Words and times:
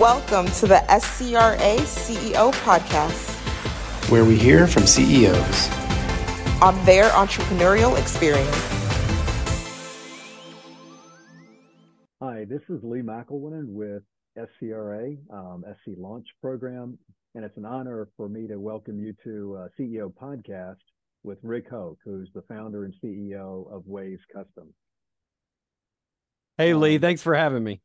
Welcome 0.00 0.48
to 0.56 0.66
the 0.66 0.84
SCRA 0.90 1.78
CEO 1.78 2.52
podcast, 2.52 3.30
where 4.10 4.26
we 4.26 4.36
hear 4.36 4.66
from 4.66 4.86
CEOs 4.86 5.70
on 6.60 6.84
their 6.84 7.08
entrepreneurial 7.12 7.98
experience. 7.98 8.54
Hi, 12.20 12.44
this 12.44 12.60
is 12.68 12.78
Lee 12.82 13.00
McElwennan 13.00 13.68
with 13.68 14.02
SCRA, 14.36 15.16
um, 15.32 15.64
SC 15.66 15.92
Launch 15.96 16.26
Program, 16.42 16.98
and 17.34 17.42
it's 17.42 17.56
an 17.56 17.64
honor 17.64 18.10
for 18.18 18.28
me 18.28 18.46
to 18.48 18.60
welcome 18.60 19.02
you 19.02 19.14
to 19.24 19.56
uh, 19.56 19.68
CEO 19.80 20.12
Podcast 20.12 20.76
with 21.22 21.38
Rick 21.42 21.70
Hoke, 21.70 22.00
who's 22.04 22.28
the 22.34 22.42
founder 22.42 22.84
and 22.84 22.92
CEO 23.02 23.74
of 23.74 23.84
WAVS 23.84 24.20
Custom. 24.30 24.74
Hey, 26.58 26.74
Lee, 26.74 26.96
um, 26.96 27.00
thanks 27.00 27.22
for 27.22 27.34
having 27.34 27.64
me. 27.64 27.80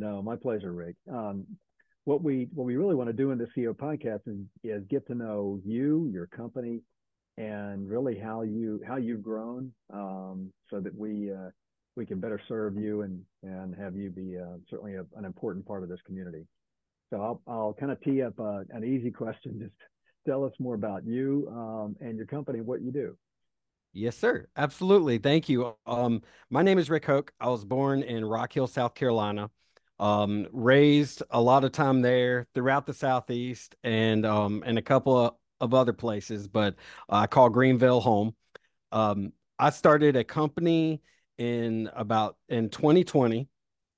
No, 0.00 0.22
my 0.22 0.34
pleasure, 0.34 0.72
Rick. 0.72 0.96
Um, 1.12 1.44
what 2.04 2.22
we 2.22 2.48
what 2.54 2.64
we 2.64 2.76
really 2.76 2.94
want 2.94 3.10
to 3.10 3.12
do 3.12 3.32
in 3.32 3.38
the 3.38 3.46
CEO 3.54 3.74
podcast 3.74 4.20
is, 4.26 4.38
is 4.64 4.82
get 4.88 5.06
to 5.08 5.14
know 5.14 5.60
you, 5.62 6.08
your 6.10 6.26
company, 6.26 6.80
and 7.36 7.86
really 7.86 8.18
how 8.18 8.40
you 8.40 8.80
how 8.88 8.96
you've 8.96 9.22
grown, 9.22 9.70
um, 9.92 10.50
so 10.70 10.80
that 10.80 10.96
we 10.96 11.30
uh, 11.30 11.50
we 11.96 12.06
can 12.06 12.18
better 12.18 12.40
serve 12.48 12.76
you 12.76 13.02
and 13.02 13.20
and 13.42 13.76
have 13.76 13.94
you 13.94 14.08
be 14.08 14.38
uh, 14.38 14.56
certainly 14.70 14.94
a, 14.94 15.04
an 15.18 15.26
important 15.26 15.66
part 15.66 15.82
of 15.82 15.90
this 15.90 16.00
community. 16.06 16.46
So 17.10 17.20
I'll 17.20 17.42
I'll 17.46 17.74
kind 17.74 17.92
of 17.92 18.00
tee 18.00 18.22
up 18.22 18.40
uh, 18.40 18.60
an 18.70 18.84
easy 18.84 19.10
question. 19.10 19.58
Just 19.60 19.74
tell 20.26 20.44
us 20.44 20.52
more 20.58 20.76
about 20.76 21.04
you 21.04 21.46
um, 21.52 21.94
and 22.00 22.16
your 22.16 22.26
company, 22.26 22.62
what 22.62 22.80
you 22.80 22.90
do. 22.90 23.18
Yes, 23.92 24.16
sir. 24.16 24.46
Absolutely. 24.56 25.18
Thank 25.18 25.50
you. 25.50 25.74
Um, 25.84 26.22
my 26.48 26.62
name 26.62 26.78
is 26.78 26.88
Rick 26.88 27.04
Hoke. 27.04 27.34
I 27.38 27.50
was 27.50 27.66
born 27.66 28.02
in 28.02 28.24
Rock 28.24 28.54
Hill, 28.54 28.66
South 28.66 28.94
Carolina. 28.94 29.50
Um, 30.00 30.46
raised 30.50 31.22
a 31.30 31.40
lot 31.40 31.62
of 31.62 31.72
time 31.72 32.00
there 32.00 32.46
throughout 32.54 32.86
the 32.86 32.94
southeast 32.94 33.76
and 33.84 34.24
um, 34.24 34.62
and 34.64 34.78
a 34.78 34.82
couple 34.82 35.16
of, 35.18 35.34
of 35.60 35.74
other 35.74 35.92
places, 35.92 36.48
but 36.48 36.74
I 37.10 37.26
call 37.26 37.50
Greenville 37.50 38.00
home. 38.00 38.34
Um, 38.92 39.34
I 39.58 39.68
started 39.68 40.16
a 40.16 40.24
company 40.24 41.02
in 41.36 41.90
about 41.94 42.38
in 42.48 42.70
2020 42.70 43.46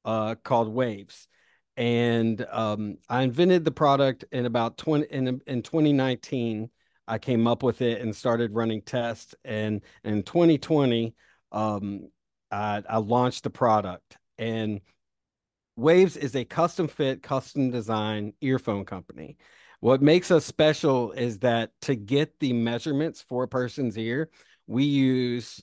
uh, 0.04 0.34
called 0.42 0.74
WAVS, 0.74 1.28
and 1.76 2.44
um, 2.50 2.98
I 3.08 3.22
invented 3.22 3.64
the 3.64 3.70
product 3.70 4.24
in 4.32 4.44
about 4.44 4.76
20 4.78 5.06
in 5.06 5.40
in 5.46 5.62
2019. 5.62 6.68
I 7.06 7.18
came 7.18 7.46
up 7.46 7.62
with 7.62 7.80
it 7.80 8.00
and 8.00 8.14
started 8.14 8.54
running 8.54 8.82
tests, 8.82 9.36
and 9.44 9.82
in 10.02 10.24
2020, 10.24 11.14
um, 11.52 12.08
I, 12.50 12.82
I 12.88 12.98
launched 12.98 13.44
the 13.44 13.50
product 13.50 14.16
and 14.38 14.80
WAVS 15.78 16.16
is 16.16 16.36
a 16.36 16.44
custom 16.44 16.88
fit, 16.88 17.22
custom 17.22 17.70
design 17.70 18.34
earphone 18.40 18.84
company. 18.84 19.36
What 19.80 20.02
makes 20.02 20.30
us 20.30 20.44
special 20.44 21.12
is 21.12 21.40
that 21.40 21.72
to 21.82 21.94
get 21.94 22.38
the 22.38 22.52
measurements 22.52 23.20
for 23.20 23.44
a 23.44 23.48
person's 23.48 23.98
ear, 23.98 24.30
we 24.66 24.84
use 24.84 25.62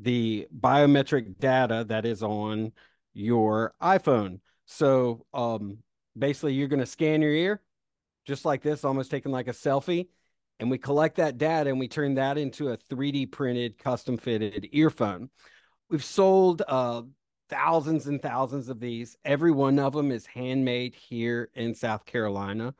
the 0.00 0.48
biometric 0.58 1.38
data 1.38 1.84
that 1.88 2.04
is 2.04 2.22
on 2.22 2.72
your 3.14 3.74
iPhone. 3.80 4.40
So 4.66 5.26
um, 5.32 5.78
basically, 6.18 6.54
you're 6.54 6.68
going 6.68 6.80
to 6.80 6.86
scan 6.86 7.22
your 7.22 7.32
ear 7.32 7.60
just 8.24 8.44
like 8.44 8.62
this, 8.62 8.84
almost 8.84 9.10
taking 9.10 9.32
like 9.32 9.48
a 9.48 9.52
selfie. 9.52 10.08
And 10.60 10.70
we 10.70 10.78
collect 10.78 11.16
that 11.16 11.38
data 11.38 11.70
and 11.70 11.78
we 11.78 11.88
turn 11.88 12.14
that 12.14 12.38
into 12.38 12.68
a 12.68 12.76
3D 12.76 13.32
printed, 13.32 13.78
custom 13.78 14.16
fitted 14.16 14.68
earphone. 14.72 15.28
We've 15.90 16.04
sold 16.04 16.62
uh, 16.66 17.02
thousands 17.52 18.06
and 18.06 18.20
thousands 18.22 18.68
of 18.70 18.80
these. 18.80 19.16
Every 19.24 19.52
one 19.52 19.78
of 19.78 19.92
them 19.92 20.10
is 20.10 20.24
handmade 20.26 20.94
here 20.94 21.50
in 21.54 21.74
South 21.74 22.06
Carolina. 22.06 22.74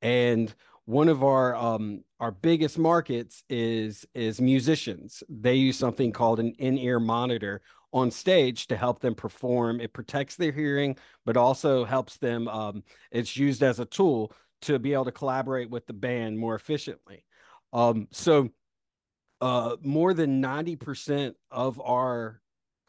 And 0.00 0.54
one 0.86 1.08
of 1.08 1.22
our 1.22 1.54
um, 1.54 2.04
our 2.18 2.30
biggest 2.30 2.78
markets 2.78 3.44
is 3.50 4.06
is 4.14 4.40
musicians. 4.40 5.22
They 5.28 5.54
use 5.54 5.76
something 5.76 6.12
called 6.12 6.40
an 6.40 6.54
in-ear 6.58 6.98
monitor 7.00 7.60
on 7.92 8.10
stage 8.10 8.68
to 8.68 8.76
help 8.76 9.00
them 9.00 9.14
perform. 9.14 9.80
It 9.80 9.92
protects 9.92 10.36
their 10.36 10.52
hearing, 10.52 10.96
but 11.24 11.36
also 11.36 11.84
helps 11.84 12.16
them. 12.18 12.48
Um, 12.48 12.84
it's 13.10 13.36
used 13.36 13.62
as 13.62 13.80
a 13.80 13.84
tool 13.84 14.32
to 14.62 14.78
be 14.78 14.94
able 14.94 15.04
to 15.06 15.12
collaborate 15.12 15.70
with 15.70 15.86
the 15.86 15.92
band 15.92 16.38
more 16.38 16.54
efficiently. 16.54 17.24
Um, 17.72 18.08
so, 18.12 18.48
uh, 19.40 19.76
more 19.82 20.14
than 20.14 20.40
ninety 20.40 20.76
percent 20.76 21.36
of 21.50 21.80
our 21.80 22.40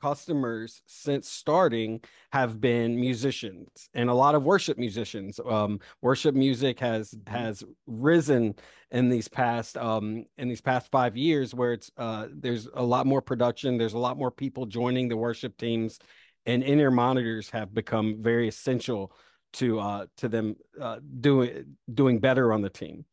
customers 0.02 0.81
since 0.85 1.28
starting 1.30 2.02
have 2.31 2.59
been 2.62 3.00
musicians 3.00 3.90
and 3.94 4.09
a 4.09 4.13
lot 4.13 4.35
of 4.35 4.44
worship 4.44 4.78
musicians. 4.78 5.40
Um, 5.46 5.80
worship 6.02 6.35
music 6.35 6.80
has 6.80 7.12
mm-hmm. 7.12 7.34
has 7.34 7.63
risen 7.85 8.56
in 8.91 9.09
these 9.09 9.28
past 9.28 9.78
um, 9.78 10.25
in 10.38 10.47
these 10.47 10.62
past 10.62 10.90
five 10.91 11.18
years 11.18 11.53
where 11.53 11.74
it's 11.74 11.91
uh, 11.97 12.28
there's 12.31 12.68
a 12.74 12.84
lot 12.84 13.06
more 13.06 13.22
production 13.22 13.78
there's 13.78 13.94
a 13.94 14.00
lot 14.00 14.18
more 14.18 14.31
people 14.31 14.66
joining 14.66 15.07
the 15.07 15.18
worship 15.18 15.57
teams 15.57 16.00
and 16.46 16.63
in-ear 16.63 16.91
monitors 16.91 17.50
have 17.50 17.74
become 17.74 18.16
very 18.19 18.47
essential 18.47 19.12
to 19.53 19.80
uh, 19.80 20.06
to 20.18 20.28
them 20.28 20.56
uh, 20.80 21.00
doing 21.19 21.75
doing 21.94 22.19
better 22.19 22.53
on 22.53 22.62
the 22.62 22.69
team. 22.69 23.06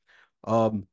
Um, 0.45 0.87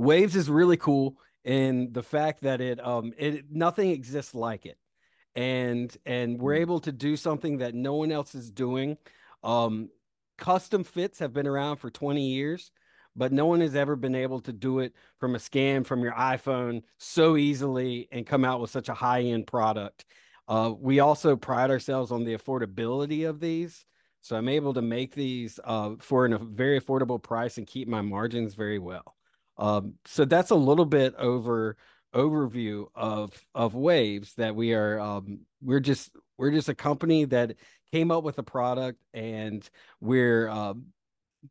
WAVS 0.00 0.34
is 0.34 0.50
really 0.50 0.76
cool 0.76 1.16
in 1.44 1.92
the 1.92 2.02
fact 2.02 2.42
that 2.42 2.60
it 2.60 2.84
um 2.84 3.12
it 3.18 3.44
nothing 3.50 3.90
exists 3.90 4.34
like 4.34 4.66
it. 4.66 4.78
And 5.34 5.94
and 6.06 6.40
we're 6.40 6.56
mm. 6.56 6.60
able 6.60 6.80
to 6.80 6.92
do 6.92 7.16
something 7.16 7.58
that 7.58 7.74
no 7.74 7.94
one 7.94 8.12
else 8.12 8.34
is 8.34 8.50
doing. 8.50 8.96
Um 9.42 9.90
custom 10.36 10.84
fits 10.84 11.20
have 11.20 11.32
been 11.32 11.46
around 11.46 11.76
for 11.76 11.90
20 11.90 12.26
years 12.26 12.72
but 13.16 13.32
no 13.32 13.46
one 13.46 13.60
has 13.60 13.76
ever 13.76 13.96
been 13.96 14.14
able 14.14 14.40
to 14.40 14.52
do 14.52 14.80
it 14.80 14.92
from 15.18 15.34
a 15.34 15.38
scan 15.38 15.84
from 15.84 16.02
your 16.02 16.12
iphone 16.14 16.82
so 16.98 17.36
easily 17.36 18.08
and 18.10 18.26
come 18.26 18.44
out 18.44 18.60
with 18.60 18.70
such 18.70 18.88
a 18.88 18.94
high 18.94 19.22
end 19.22 19.46
product. 19.46 20.04
Uh, 20.48 20.72
we 20.78 21.00
also 21.00 21.36
pride 21.36 21.70
ourselves 21.70 22.10
on 22.10 22.24
the 22.24 22.36
affordability 22.36 23.28
of 23.28 23.40
these. 23.40 23.84
So 24.20 24.36
i'm 24.36 24.48
able 24.48 24.74
to 24.74 24.82
make 24.82 25.14
these 25.14 25.60
uh, 25.64 25.92
for 26.00 26.26
a 26.26 26.38
very 26.38 26.80
affordable 26.80 27.22
price 27.22 27.58
and 27.58 27.66
keep 27.66 27.88
my 27.88 28.00
margins 28.00 28.54
very 28.54 28.78
well 28.78 29.14
um, 29.56 29.94
so 30.04 30.24
that's 30.24 30.50
a 30.50 30.56
little 30.56 30.84
bit 30.84 31.14
over 31.16 31.76
overview 32.14 32.86
of 32.94 33.44
of 33.54 33.74
WAVS 33.74 34.34
that 34.36 34.54
we 34.54 34.72
are 34.74 35.00
um, 35.00 35.40
we're 35.62 35.80
just 35.80 36.10
we're 36.38 36.52
just 36.52 36.68
a 36.68 36.74
company 36.74 37.24
that 37.24 37.56
came 37.92 38.10
up 38.10 38.24
with 38.24 38.38
a 38.38 38.42
product 38.42 39.00
and 39.12 39.68
we're 40.00 40.48
um, 40.48 40.86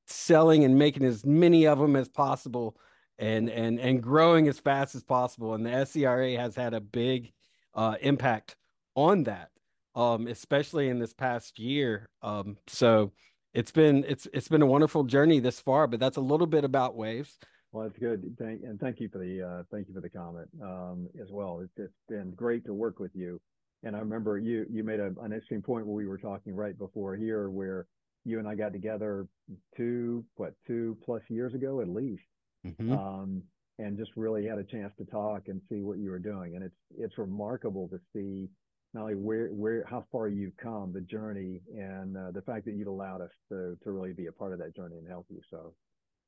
selling 0.07 0.63
and 0.63 0.77
making 0.77 1.05
as 1.05 1.25
many 1.25 1.67
of 1.67 1.79
them 1.79 1.95
as 1.95 2.09
possible 2.09 2.77
and 3.19 3.49
and 3.49 3.79
and 3.79 4.01
growing 4.01 4.47
as 4.47 4.59
fast 4.59 4.95
as 4.95 5.03
possible. 5.03 5.53
And 5.53 5.65
the 5.65 5.69
SCRA 5.69 6.37
has 6.37 6.55
had 6.55 6.73
a 6.73 6.81
big 6.81 7.31
uh, 7.75 7.95
impact 8.01 8.55
on 8.95 9.23
that 9.23 9.49
um, 9.95 10.27
especially 10.27 10.89
in 10.89 10.99
this 10.99 11.13
past 11.13 11.59
year. 11.59 12.09
Um, 12.21 12.57
so 12.67 13.11
it's 13.53 13.71
been 13.71 14.03
it's 14.07 14.27
it's 14.33 14.47
been 14.47 14.61
a 14.61 14.67
wonderful 14.67 15.03
journey 15.03 15.39
this 15.39 15.59
far 15.59 15.85
but 15.85 15.99
that's 15.99 16.17
a 16.17 16.21
little 16.21 16.47
bit 16.47 16.63
about 16.63 16.97
WAVS 16.97 17.37
well, 17.73 17.87
that's 17.87 17.99
good. 17.99 18.35
Thank 18.39 18.61
and 18.61 18.79
thank 18.79 18.99
you 18.99 19.09
for 19.09 19.17
the 19.17 19.41
uh, 19.41 19.63
thank 19.71 19.87
you 19.87 19.95
for 19.95 20.01
the 20.01 20.09
comment 20.09 20.47
um, 20.61 21.09
as 21.19 21.27
well. 21.31 21.59
It's, 21.63 21.73
it's 21.75 21.93
been 22.07 22.31
great 22.31 22.65
to 22.65 22.73
work 22.73 22.99
with 22.99 23.11
you. 23.15 23.41
And 23.81 23.95
I 23.95 23.99
remember 23.99 24.37
you 24.37 24.65
you 24.69 24.83
made 24.83 24.99
a, 24.99 25.07
an 25.07 25.33
interesting 25.33 25.63
point 25.63 25.87
where 25.87 25.95
we 25.95 26.05
were 26.05 26.19
talking 26.19 26.55
right 26.55 26.77
before 26.77 27.15
here, 27.15 27.49
where 27.49 27.87
you 28.25 28.37
and 28.37 28.47
I 28.47 28.53
got 28.53 28.73
together 28.73 29.27
two 29.75 30.23
what 30.35 30.53
two 30.67 30.95
plus 31.03 31.23
years 31.29 31.55
ago 31.55 31.81
at 31.81 31.89
least, 31.89 32.21
mm-hmm. 32.65 32.93
um, 32.93 33.41
and 33.79 33.97
just 33.97 34.11
really 34.15 34.45
had 34.45 34.59
a 34.59 34.63
chance 34.63 34.93
to 34.99 35.05
talk 35.05 35.47
and 35.47 35.59
see 35.67 35.81
what 35.81 35.97
you 35.97 36.11
were 36.11 36.19
doing. 36.19 36.55
And 36.55 36.63
it's 36.63 36.75
it's 36.95 37.17
remarkable 37.17 37.89
to 37.89 37.99
see 38.13 38.49
not 38.93 39.01
only 39.01 39.15
where 39.15 39.47
where 39.47 39.83
how 39.89 40.05
far 40.11 40.27
you've 40.27 40.55
come, 40.57 40.93
the 40.93 41.01
journey, 41.01 41.59
and 41.75 42.15
uh, 42.15 42.29
the 42.31 42.43
fact 42.43 42.65
that 42.65 42.75
you've 42.75 42.87
allowed 42.87 43.21
us 43.21 43.31
to 43.49 43.75
to 43.83 43.91
really 43.91 44.13
be 44.13 44.27
a 44.27 44.31
part 44.31 44.53
of 44.53 44.59
that 44.59 44.75
journey 44.75 44.97
and 44.97 45.07
help 45.07 45.25
you. 45.31 45.41
So 45.49 45.73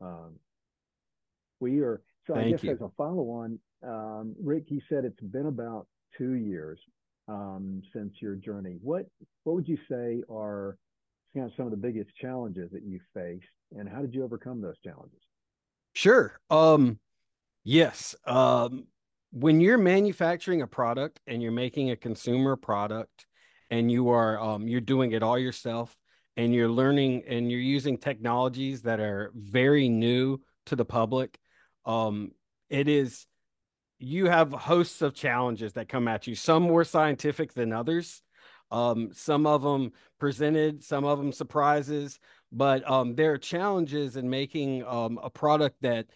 um, 0.01 0.39
we 1.65 1.79
are 1.79 2.01
so 2.27 2.33
Thank 2.33 2.47
I 2.47 2.51
guess 2.51 2.63
you. 2.63 2.71
as 2.71 2.81
a 2.81 2.89
follow-on, 2.97 3.59
um, 3.83 4.35
Rick, 4.41 4.65
you 4.69 4.81
said 4.89 5.05
it's 5.05 5.19
been 5.21 5.45
about 5.47 5.87
two 6.17 6.33
years 6.33 6.79
um, 7.27 7.81
since 7.93 8.13
your 8.19 8.35
journey. 8.35 8.77
What 8.81 9.05
what 9.43 9.55
would 9.55 9.67
you 9.67 9.77
say 9.89 10.23
are 10.29 10.77
kind 11.33 11.45
of 11.47 11.51
some 11.57 11.65
of 11.65 11.71
the 11.71 11.77
biggest 11.77 12.09
challenges 12.21 12.71
that 12.71 12.83
you 12.83 12.99
faced, 13.13 13.45
and 13.77 13.89
how 13.89 14.01
did 14.01 14.13
you 14.13 14.23
overcome 14.23 14.61
those 14.61 14.79
challenges? 14.83 15.19
Sure. 15.93 16.39
Um, 16.49 16.99
yes. 17.63 18.15
Um, 18.25 18.85
when 19.31 19.59
you're 19.59 19.77
manufacturing 19.77 20.61
a 20.61 20.67
product 20.67 21.19
and 21.27 21.41
you're 21.41 21.51
making 21.51 21.91
a 21.91 21.95
consumer 21.95 22.55
product, 22.55 23.25
and 23.69 23.91
you 23.91 24.09
are 24.09 24.39
um, 24.39 24.67
you're 24.67 24.81
doing 24.81 25.11
it 25.13 25.23
all 25.23 25.37
yourself, 25.37 25.95
and 26.37 26.53
you're 26.53 26.69
learning 26.69 27.23
and 27.27 27.51
you're 27.51 27.59
using 27.59 27.97
technologies 27.97 28.81
that 28.83 28.99
are 28.99 29.31
very 29.35 29.89
new 29.89 30.39
to 30.67 30.75
the 30.75 30.85
public 30.85 31.37
um, 31.85 32.31
it 32.69 32.87
is 32.87 33.25
you 33.99 34.27
have 34.27 34.51
hosts 34.51 35.01
of 35.01 35.13
challenges 35.13 35.73
that 35.73 35.89
come 35.89 36.07
at 36.07 36.27
you, 36.27 36.35
some 36.35 36.63
more 36.63 36.83
scientific 36.83 37.53
than 37.53 37.71
others. 37.71 38.21
Um, 38.71 39.11
some 39.13 39.45
of 39.45 39.61
them 39.61 39.91
presented, 40.19 40.83
some 40.83 41.05
of 41.05 41.17
them 41.17 41.31
surprises, 41.31 42.19
but 42.51 42.89
um, 42.89 43.15
there 43.15 43.31
are 43.31 43.37
challenges 43.37 44.17
in 44.17 44.29
making 44.29 44.83
um, 44.85 45.19
a 45.21 45.29
product 45.29 45.77
that 45.81 46.07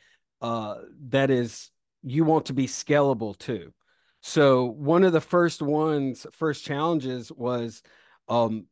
uh, 0.42 0.76
that 1.10 1.30
is 1.30 1.70
you 2.02 2.24
want 2.24 2.46
to 2.48 2.54
be 2.54 2.66
scalable 2.66 3.38
too. 3.38 3.74
So 4.22 4.66
one 4.66 5.04
of 5.04 5.14
the 5.14 5.22
first 5.22 5.62
ones, 5.62 6.26
first 6.32 6.66
challenges 6.66 7.32
was 7.32 7.82
um, 8.28 8.66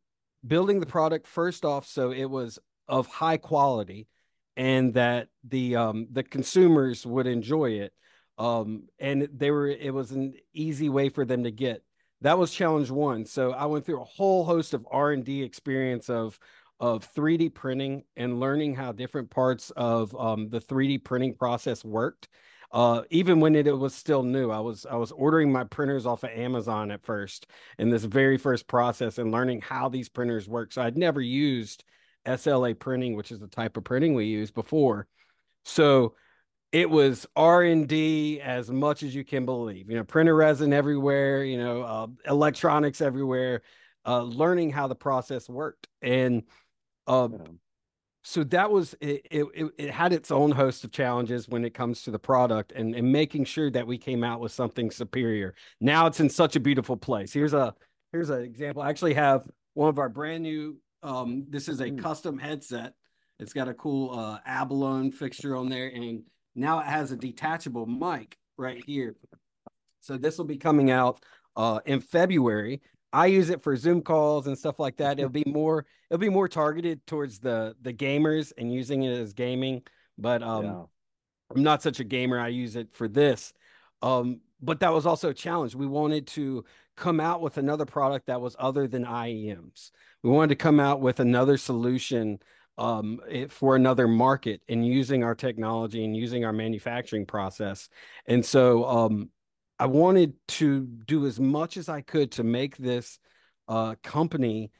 building 0.46 0.80
the 0.80 0.86
product 0.86 1.26
first 1.26 1.64
off 1.64 1.86
so 1.86 2.10
it 2.10 2.26
was 2.26 2.58
of 2.86 3.06
high 3.06 3.36
quality 3.36 4.06
and 4.58 4.92
that 4.94 5.28
the 5.44 5.76
um, 5.76 6.08
the 6.10 6.24
consumers 6.24 7.06
would 7.06 7.28
enjoy 7.28 7.70
it. 7.70 7.94
Um, 8.36 8.88
and 8.98 9.28
they 9.32 9.50
were 9.50 9.68
it 9.68 9.94
was 9.94 10.10
an 10.10 10.34
easy 10.52 10.88
way 10.88 11.08
for 11.08 11.24
them 11.24 11.44
to 11.44 11.50
get. 11.50 11.82
That 12.20 12.38
was 12.38 12.52
challenge 12.52 12.90
one. 12.90 13.24
So 13.24 13.52
I 13.52 13.66
went 13.66 13.86
through 13.86 14.02
a 14.02 14.04
whole 14.04 14.44
host 14.44 14.74
of 14.74 14.86
R 14.90 15.12
and 15.12 15.24
D 15.24 15.42
experience 15.42 16.10
of 16.10 16.38
of 16.80 17.12
3D 17.14 17.54
printing 17.54 18.04
and 18.16 18.38
learning 18.38 18.74
how 18.74 18.92
different 18.92 19.30
parts 19.30 19.70
of 19.70 20.14
um, 20.16 20.48
the 20.48 20.60
3D 20.60 21.02
printing 21.02 21.34
process 21.34 21.84
worked. 21.84 22.28
Uh, 22.70 23.02
even 23.10 23.40
when 23.40 23.56
it, 23.56 23.66
it, 23.66 23.72
was 23.72 23.94
still 23.94 24.22
new, 24.22 24.50
I 24.50 24.60
was 24.60 24.84
I 24.84 24.96
was 24.96 25.12
ordering 25.12 25.50
my 25.50 25.64
printers 25.64 26.04
off 26.04 26.24
of 26.24 26.30
Amazon 26.30 26.90
at 26.90 27.04
first 27.04 27.46
in 27.78 27.90
this 27.90 28.04
very 28.04 28.36
first 28.36 28.66
process 28.66 29.18
and 29.18 29.32
learning 29.32 29.62
how 29.62 29.88
these 29.88 30.08
printers 30.08 30.48
work. 30.48 30.72
So 30.72 30.82
I'd 30.82 30.98
never 30.98 31.20
used 31.20 31.84
SLA 32.28 32.78
printing, 32.78 33.16
which 33.16 33.32
is 33.32 33.40
the 33.40 33.48
type 33.48 33.76
of 33.76 33.84
printing 33.84 34.14
we 34.14 34.26
use 34.26 34.50
before. 34.50 35.06
So 35.64 36.14
it 36.72 36.88
was 36.88 37.26
r&d 37.34 38.40
as 38.42 38.70
much 38.70 39.02
as 39.02 39.14
you 39.14 39.24
can 39.24 39.44
believe 39.44 39.90
you 39.90 39.96
know 39.96 40.04
printer 40.04 40.34
resin 40.34 40.72
everywhere 40.72 41.44
you 41.44 41.58
know 41.58 41.82
uh, 41.82 42.06
electronics 42.26 43.00
everywhere 43.00 43.62
uh, 44.06 44.22
learning 44.22 44.70
how 44.70 44.86
the 44.86 44.94
process 44.94 45.48
worked 45.48 45.86
and 46.02 46.42
yeah. 47.08 47.28
so 48.22 48.44
that 48.44 48.70
was 48.70 48.94
it, 49.00 49.26
it, 49.30 49.70
it 49.78 49.90
had 49.90 50.12
its 50.12 50.30
own 50.30 50.50
host 50.50 50.84
of 50.84 50.92
challenges 50.92 51.48
when 51.48 51.64
it 51.64 51.72
comes 51.72 52.02
to 52.02 52.10
the 52.10 52.18
product 52.18 52.72
and, 52.72 52.94
and 52.94 53.10
making 53.10 53.44
sure 53.44 53.70
that 53.70 53.86
we 53.86 53.96
came 53.96 54.22
out 54.22 54.40
with 54.40 54.52
something 54.52 54.90
superior 54.90 55.54
now 55.80 56.06
it's 56.06 56.20
in 56.20 56.28
such 56.28 56.54
a 56.54 56.60
beautiful 56.60 56.96
place 56.96 57.32
here's 57.32 57.54
a 57.54 57.74
here's 58.12 58.30
an 58.30 58.42
example 58.42 58.82
i 58.82 58.90
actually 58.90 59.14
have 59.14 59.46
one 59.74 59.88
of 59.88 59.98
our 59.98 60.08
brand 60.08 60.42
new 60.42 60.76
um, 61.02 61.46
this 61.48 61.68
is 61.68 61.80
a 61.80 61.90
mm. 61.90 62.02
custom 62.02 62.38
headset 62.38 62.94
it's 63.38 63.52
got 63.52 63.68
a 63.68 63.74
cool 63.74 64.18
uh, 64.18 64.38
abalone 64.46 65.10
fixture 65.10 65.56
on 65.56 65.68
there 65.68 65.88
and 65.88 66.22
now 66.54 66.80
it 66.80 66.86
has 66.86 67.12
a 67.12 67.16
detachable 67.16 67.86
mic 67.86 68.36
right 68.56 68.82
here 68.86 69.16
so 70.00 70.16
this 70.16 70.38
will 70.38 70.44
be 70.44 70.58
coming 70.58 70.90
out 70.90 71.22
uh, 71.56 71.80
in 71.86 72.00
february 72.00 72.80
I 73.12 73.26
use 73.26 73.48
it 73.48 73.62
for 73.62 73.74
Zoom 73.74 74.02
calls 74.02 74.46
and 74.48 74.58
stuff 74.58 74.78
like 74.78 74.98
that. 74.98 75.18
It'll 75.18 75.30
be 75.30 75.44
more 75.46 75.86
it'll 76.10 76.20
be 76.20 76.28
more 76.28 76.48
targeted 76.48 77.06
towards 77.06 77.38
the 77.38 77.74
the 77.80 77.92
gamers 77.92 78.52
and 78.58 78.72
using 78.72 79.04
it 79.04 79.18
as 79.18 79.32
gaming. 79.32 79.82
But 80.18 80.42
um 80.42 80.64
yeah. 80.64 80.82
I'm 81.54 81.62
not 81.62 81.82
such 81.82 82.00
a 82.00 82.04
gamer. 82.04 82.38
I 82.38 82.48
use 82.48 82.76
it 82.76 82.92
for 82.92 83.08
this. 83.08 83.52
Um, 84.02 84.40
but 84.60 84.80
that 84.80 84.92
was 84.92 85.06
also 85.06 85.30
a 85.30 85.34
challenge. 85.34 85.74
We 85.74 85.86
wanted 85.86 86.26
to 86.28 86.64
come 86.98 87.20
out 87.20 87.40
with 87.40 87.56
another 87.56 87.86
product 87.86 88.26
that 88.26 88.40
was 88.40 88.56
other 88.58 88.86
than 88.86 89.04
IEMs. 89.04 89.90
We 90.22 90.30
wanted 90.30 90.50
to 90.50 90.62
come 90.62 90.80
out 90.80 91.00
with 91.00 91.20
another 91.20 91.56
solution 91.56 92.40
um, 92.76 93.20
for 93.48 93.74
another 93.74 94.06
market 94.06 94.60
and 94.68 94.86
using 94.86 95.24
our 95.24 95.34
technology 95.34 96.04
and 96.04 96.16
using 96.16 96.44
our 96.44 96.52
manufacturing 96.52 97.26
process. 97.26 97.88
And 98.26 98.44
so 98.44 98.84
um, 98.84 99.30
I 99.78 99.86
wanted 99.86 100.34
to 100.48 100.86
do 100.86 101.26
as 101.26 101.40
much 101.40 101.76
as 101.76 101.88
I 101.88 102.00
could 102.00 102.32
to 102.32 102.44
make 102.44 102.76
this 102.76 103.18
uh, 103.68 103.94
company 104.02 104.70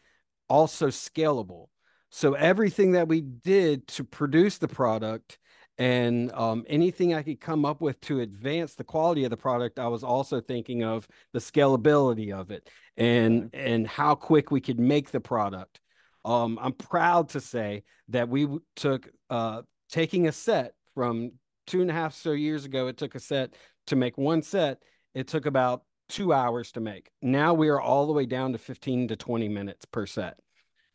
also 0.48 0.88
scalable. 0.88 1.66
So 2.10 2.34
everything 2.34 2.92
that 2.92 3.08
we 3.08 3.20
did 3.20 3.86
to 3.88 4.04
produce 4.04 4.58
the 4.58 4.68
product 4.68 5.38
and 5.78 6.32
um, 6.32 6.64
anything 6.68 7.14
I 7.14 7.22
could 7.22 7.40
come 7.40 7.64
up 7.64 7.80
with 7.80 8.00
to 8.02 8.20
advance 8.20 8.74
the 8.74 8.84
quality 8.84 9.24
of 9.24 9.30
the 9.30 9.36
product, 9.36 9.78
I 9.78 9.86
was 9.86 10.02
also 10.02 10.40
thinking 10.40 10.82
of 10.82 11.06
the 11.32 11.38
scalability 11.38 12.32
of 12.32 12.50
it 12.50 12.68
and 12.96 13.50
and 13.54 13.86
how 13.86 14.14
quick 14.16 14.50
we 14.50 14.60
could 14.60 14.80
make 14.80 15.10
the 15.10 15.20
product. 15.20 15.80
Um, 16.24 16.58
I'm 16.60 16.72
proud 16.72 17.30
to 17.30 17.40
say 17.40 17.84
that 18.08 18.28
we 18.28 18.48
took 18.74 19.08
uh, 19.30 19.62
taking 19.88 20.26
a 20.26 20.32
set 20.32 20.74
from 20.94 21.32
two 21.66 21.80
and 21.80 21.90
a 21.90 21.94
half 21.94 22.14
so 22.14 22.32
years 22.32 22.64
ago. 22.64 22.88
It 22.88 22.96
took 22.96 23.14
a 23.14 23.20
set 23.20 23.54
to 23.86 23.96
make 23.96 24.18
one 24.18 24.42
set, 24.42 24.82
it 25.14 25.28
took 25.28 25.46
about 25.46 25.82
two 26.08 26.32
hours 26.32 26.72
to 26.72 26.80
make. 26.80 27.10
Now 27.22 27.54
we 27.54 27.68
are 27.68 27.80
all 27.80 28.06
the 28.06 28.12
way 28.12 28.26
down 28.26 28.52
to 28.52 28.58
15 28.58 29.08
to 29.08 29.16
20 29.16 29.48
minutes 29.48 29.84
per 29.84 30.06
set. 30.06 30.38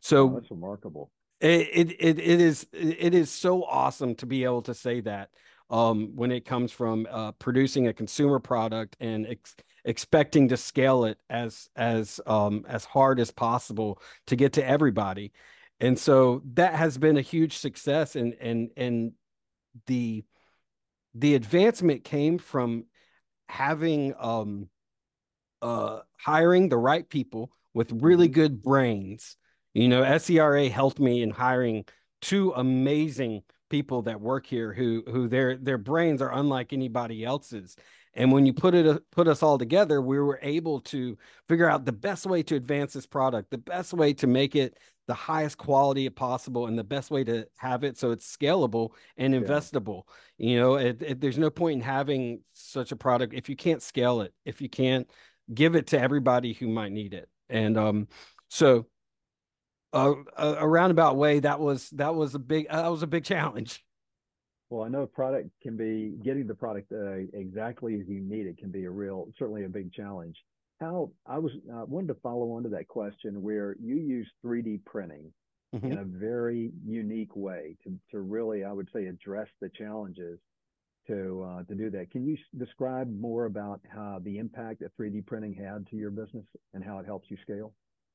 So 0.02 0.30
oh, 0.30 0.34
that's 0.36 0.52
remarkable. 0.52 1.12
It, 1.44 1.92
it, 2.00 2.20
it, 2.20 2.42
is, 2.42 2.66
it 2.72 3.14
is 3.14 3.30
so 3.30 3.64
awesome 3.66 4.16
to 4.16 4.26
be 4.26 4.44
able 4.46 4.62
to 4.64 4.74
say 4.74 5.02
that 5.02 5.30
um, 5.70 6.16
when 6.16 6.32
it 6.32 6.46
comes 6.46 6.72
from 6.72 7.06
uh, 7.12 7.34
producing 7.34 7.88
a 7.88 7.94
consumer 7.94 8.40
product 8.40 8.96
and 9.00 9.28
ex- 9.28 9.56
expecting 9.84 10.48
to 10.48 10.58
scale 10.58 11.06
it 11.06 11.18
as, 11.30 11.70
as, 11.76 12.22
um, 12.26 12.66
as 12.68 12.86
hard 12.86 13.20
as 13.20 13.30
possible 13.32 14.02
to 14.28 14.36
get 14.36 14.54
to 14.54 14.66
everybody. 14.66 15.34
And 15.80 16.00
so 16.00 16.42
that 16.54 16.76
has 16.76 16.98
been 16.98 17.18
a 17.18 17.22
huge 17.22 17.58
success 17.58 18.16
and, 18.16 18.36
and, 18.40 18.70
and 18.78 19.12
the, 19.88 20.24
the 21.14 21.36
advancement 21.36 22.04
came 22.04 22.38
from 22.38 22.86
having 23.50 24.16
um 24.20 24.70
uh 25.62 26.00
hiring 26.18 26.70
the 26.70 26.78
right 26.78 27.08
people 27.08 27.52
with 27.74 27.92
really 28.02 28.28
mm-hmm. 28.28 28.34
good 28.34 28.64
brains. 28.64 29.38
You 29.74 29.88
know, 29.88 30.04
SCRA 30.04 30.70
helped 30.70 31.00
me 31.00 31.22
in 31.22 31.30
hiring 31.30 31.86
two 32.22 32.54
amazing 32.56 33.44
people 33.70 34.04
that 34.04 34.22
work 34.22 34.46
here 34.46 34.72
who 34.72 35.04
who 35.08 35.28
their 35.28 35.58
their 35.58 35.78
brains 35.78 36.22
are 36.22 36.34
unlike 36.34 36.74
anybody 36.74 37.24
else's. 37.24 37.76
And 38.16 38.32
when 38.32 38.46
you 38.46 38.54
put 38.54 38.76
it 38.76 39.02
put 39.12 39.28
us 39.28 39.42
all 39.42 39.58
together, 39.58 40.02
we 40.02 40.20
were 40.20 40.40
able 40.44 40.80
to 40.82 41.18
figure 41.50 41.68
out 41.68 41.86
the 41.86 41.92
best 41.92 42.28
way 42.28 42.44
to 42.44 42.56
advance 42.56 42.94
this 42.94 43.08
product, 43.08 43.50
the 43.50 43.58
best 43.58 43.94
way 43.94 44.14
to 44.14 44.28
make 44.28 44.56
it 44.56 44.78
the 45.08 45.14
highest 45.14 45.58
quality 45.58 46.08
possible 46.10 46.68
and 46.68 46.78
the 46.78 46.84
best 46.84 47.12
way 47.12 47.24
to 47.24 47.46
have 47.58 47.84
it 47.84 47.98
so 47.98 48.12
it's 48.12 48.38
scalable 48.38 48.92
and 49.18 49.34
investable 49.34 50.04
yeah. 50.38 50.50
you 50.50 50.60
know 50.60 50.76
it, 50.76 51.02
it, 51.02 51.22
there's 51.22 51.38
no 51.38 51.50
point 51.50 51.76
in 51.76 51.82
having 51.82 52.40
such 52.54 52.92
a 52.92 52.96
product 52.96 53.34
if 53.34 53.50
you 53.50 53.56
can't 53.56 53.82
scale 53.82 54.22
it 54.22 54.34
if 54.46 54.62
you 54.62 54.70
can't 54.70 55.10
give 55.54 55.76
it 55.76 55.88
to 55.88 56.00
everybody 56.00 56.54
who 56.54 56.68
might 56.68 56.92
need 56.92 57.14
it 57.14 57.28
and 57.50 57.78
um 57.78 58.08
so 58.50 58.86
a, 59.94 60.56
a 60.60 60.68
roundabout 60.68 61.16
way 61.16 61.40
that 61.40 61.60
was 61.60 61.90
that 61.92 62.14
was 62.16 62.36
a 62.36 62.40
big 62.40 62.68
that 62.70 62.92
was 62.92 63.04
a 63.04 63.08
big 63.08 63.24
challenge 63.24 63.84
well, 64.70 64.86
I 64.86 64.88
know 64.88 65.06
product 65.06 65.50
can 65.62 65.78
be 65.78 66.16
getting 66.24 66.48
the 66.48 66.56
product 66.56 66.92
uh, 66.92 67.38
exactly 67.38 67.94
as 67.94 68.08
you 68.08 68.22
need 68.22 68.48
it 68.48 68.58
can 68.58 68.72
be 68.72 68.86
a 68.86 68.90
real, 68.90 69.28
certainly 69.38 69.66
a 69.66 69.70
big 69.70 69.94
challenge 69.94 70.36
how 70.84 71.12
I 71.26 71.38
was 71.40 71.52
uh, 71.72 71.86
wanted 71.86 72.08
to 72.08 72.20
follow 72.22 72.54
on 72.54 72.64
to 72.64 72.70
that 72.70 72.88
question 72.88 73.42
where 73.42 73.76
you 73.82 73.96
use 73.96 74.28
3D 74.46 74.84
printing 74.86 75.32
mm-hmm. 75.74 75.92
in 75.92 75.98
a 75.98 76.04
very 76.04 76.72
unique 76.86 77.36
way 77.36 77.78
to 77.84 77.98
to 78.12 78.20
really 78.20 78.64
I 78.64 78.72
would 78.72 78.90
say 78.94 79.06
address 79.06 79.48
the 79.62 79.70
challenges 79.70 80.40
to 81.08 81.44
uh, 81.48 81.64
to 81.64 81.76
do 81.76 81.90
that. 81.92 82.12
Can 82.12 82.26
you 82.26 82.38
describe 82.58 83.10
more 83.10 83.46
about 83.46 83.82
how 83.94 84.20
the 84.24 84.38
impact 84.38 84.82
that 84.82 84.96
3D 84.98 85.26
printing 85.26 85.54
had 85.54 85.88
to 85.90 85.96
your 85.96 86.12
business 86.12 86.46
and 86.74 86.84
how 86.84 87.00
it 87.00 87.06
helps 87.06 87.30
you 87.30 87.38
scale? 87.42 87.74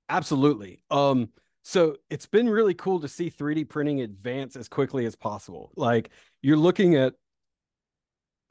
Absolutely. 0.09 0.83
Um, 0.91 1.29
so 1.63 1.97
it's 2.11 2.27
been 2.27 2.49
really 2.49 2.75
cool 2.75 3.01
to 3.01 3.09
see 3.09 3.31
3D 3.31 3.69
printing 3.69 4.01
advance 4.01 4.57
as 4.57 4.69
quickly 4.69 5.07
as 5.07 5.17
possible. 5.17 5.73
Like 5.77 6.11
you're 6.43 6.57
looking 6.57 6.95
at, 6.97 7.15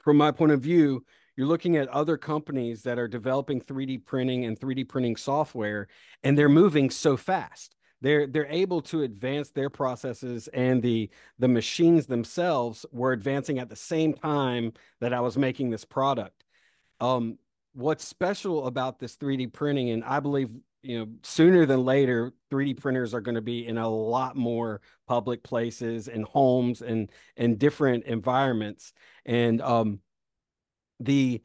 from 0.00 0.16
my 0.16 0.30
point 0.30 0.52
of 0.52 0.60
view, 0.60 1.04
you're 1.36 1.46
looking 1.46 1.76
at 1.76 1.88
other 1.88 2.16
companies 2.16 2.82
that 2.82 2.98
are 2.98 3.08
developing 3.08 3.60
3D 3.60 4.04
printing 4.04 4.44
and 4.44 4.58
3D 4.58 4.88
printing 4.88 5.16
software, 5.16 5.86
and 6.24 6.36
they're 6.36 6.48
moving 6.48 6.90
so 6.90 7.16
fast. 7.16 7.76
They're 8.00 8.26
they're 8.26 8.46
able 8.46 8.80
to 8.82 9.02
advance 9.02 9.50
their 9.50 9.70
processes, 9.70 10.48
and 10.48 10.82
the 10.82 11.10
the 11.38 11.48
machines 11.48 12.06
themselves 12.06 12.86
were 12.92 13.12
advancing 13.12 13.58
at 13.58 13.68
the 13.68 13.76
same 13.76 14.14
time 14.14 14.72
that 15.00 15.12
I 15.12 15.20
was 15.20 15.36
making 15.36 15.70
this 15.70 15.84
product. 15.84 16.44
Um, 17.00 17.38
what's 17.72 18.04
special 18.04 18.66
about 18.66 18.98
this 18.98 19.16
3D 19.16 19.52
printing, 19.52 19.90
and 19.90 20.04
I 20.04 20.20
believe 20.20 20.50
you 20.82 20.98
know 20.98 21.06
sooner 21.22 21.66
than 21.66 21.84
later 21.84 22.32
3d 22.50 22.80
printers 22.80 23.14
are 23.14 23.20
going 23.20 23.34
to 23.34 23.40
be 23.40 23.66
in 23.66 23.78
a 23.78 23.88
lot 23.88 24.36
more 24.36 24.80
public 25.06 25.42
places 25.42 26.08
and 26.08 26.24
homes 26.24 26.82
and 26.82 27.10
and 27.36 27.58
different 27.58 28.04
environments 28.04 28.92
and 29.26 29.60
um 29.60 30.00
the 31.00 31.42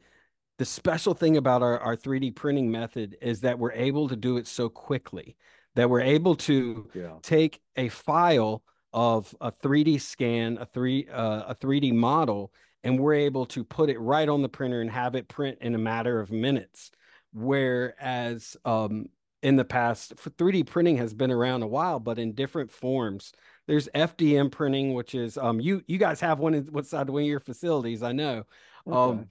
the 0.58 0.64
special 0.64 1.14
thing 1.14 1.36
about 1.36 1.62
our, 1.62 1.80
our 1.80 1.96
3D 1.96 2.34
printing 2.36 2.70
method 2.70 3.16
is 3.20 3.40
that 3.40 3.58
we're 3.58 3.72
able 3.72 4.08
to 4.08 4.14
do 4.14 4.36
it 4.36 4.46
so 4.46 4.68
quickly 4.68 5.36
that 5.74 5.90
we're 5.90 6.00
able 6.00 6.36
to 6.36 6.88
yeah. 6.94 7.16
take 7.22 7.60
a 7.76 7.88
file 7.88 8.62
of 8.92 9.34
a 9.40 9.50
3D 9.50 10.00
scan, 10.00 10.56
a 10.60 10.66
three 10.66 11.08
uh, 11.08 11.42
a 11.48 11.54
3D 11.54 11.92
model, 11.92 12.52
and 12.84 12.98
we're 12.98 13.14
able 13.14 13.44
to 13.46 13.64
put 13.64 13.90
it 13.90 13.98
right 13.98 14.28
on 14.28 14.42
the 14.42 14.48
printer 14.48 14.80
and 14.80 14.90
have 14.90 15.16
it 15.16 15.28
print 15.28 15.58
in 15.60 15.74
a 15.74 15.78
matter 15.78 16.20
of 16.20 16.30
minutes. 16.30 16.92
Whereas 17.32 18.56
um, 18.64 19.06
in 19.44 19.56
the 19.56 19.64
past. 19.64 20.16
3D 20.16 20.66
printing 20.66 20.96
has 20.96 21.12
been 21.12 21.30
around 21.30 21.62
a 21.62 21.66
while, 21.68 22.00
but 22.00 22.18
in 22.18 22.32
different 22.32 22.72
forms. 22.72 23.30
There's 23.68 23.88
FDM 23.94 24.50
printing, 24.50 24.94
which 24.94 25.14
is 25.14 25.38
um 25.38 25.60
you 25.60 25.82
you 25.86 25.98
guys 25.98 26.18
have 26.20 26.40
one 26.40 26.54
in 26.54 26.64
what's 26.72 26.90
side 26.90 27.08
one 27.08 27.22
of 27.22 27.28
your 27.28 27.40
facilities, 27.40 28.02
I 28.02 28.12
know. 28.12 28.44
Okay. 28.88 28.96
Um 28.96 29.26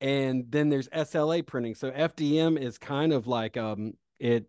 and 0.00 0.46
then 0.50 0.68
there's 0.68 0.88
SLA 0.88 1.46
printing. 1.46 1.74
So 1.74 1.90
FDM 1.90 2.58
is 2.60 2.78
kind 2.78 3.12
of 3.12 3.26
like 3.26 3.56
um 3.56 3.92
it 4.18 4.46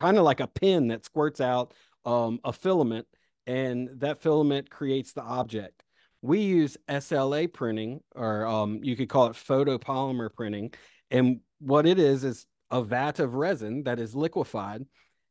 kind 0.00 0.18
of 0.18 0.24
like 0.24 0.40
a 0.40 0.46
pin 0.46 0.88
that 0.88 1.04
squirts 1.04 1.40
out 1.40 1.72
um 2.04 2.38
a 2.44 2.52
filament 2.52 3.06
and 3.46 3.88
that 4.00 4.20
filament 4.20 4.70
creates 4.70 5.12
the 5.12 5.22
object. 5.22 5.82
We 6.20 6.40
use 6.40 6.76
SLA 6.88 7.50
printing 7.52 8.00
or 8.14 8.46
um 8.46 8.80
you 8.82 8.94
could 8.94 9.08
call 9.08 9.26
it 9.26 9.32
photopolymer 9.32 10.32
printing 10.32 10.74
and 11.10 11.40
what 11.60 11.86
it 11.86 11.98
is 11.98 12.24
is 12.24 12.46
a 12.74 12.82
vat 12.82 13.20
of 13.20 13.34
resin 13.36 13.84
that 13.84 14.00
is 14.00 14.16
liquefied 14.16 14.84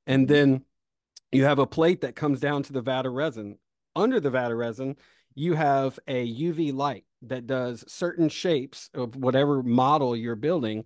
and 0.07 0.27
mm-hmm. 0.27 0.33
then 0.33 0.65
you 1.31 1.43
have 1.45 1.59
a 1.59 1.67
plate 1.67 2.01
that 2.01 2.15
comes 2.15 2.39
down 2.39 2.63
to 2.63 2.73
the 2.73 2.81
vat 2.81 3.05
of 3.05 3.13
resin. 3.13 3.57
Under 3.95 4.19
the 4.19 4.29
vat 4.29 4.51
of 4.51 4.57
resin, 4.57 4.95
you 5.35 5.53
have 5.55 5.99
a 6.07 6.31
UV 6.31 6.73
light 6.73 7.05
that 7.23 7.47
does 7.47 7.83
certain 7.87 8.29
shapes 8.29 8.89
of 8.93 9.15
whatever 9.15 9.63
model 9.63 10.15
you're 10.15 10.35
building, 10.35 10.85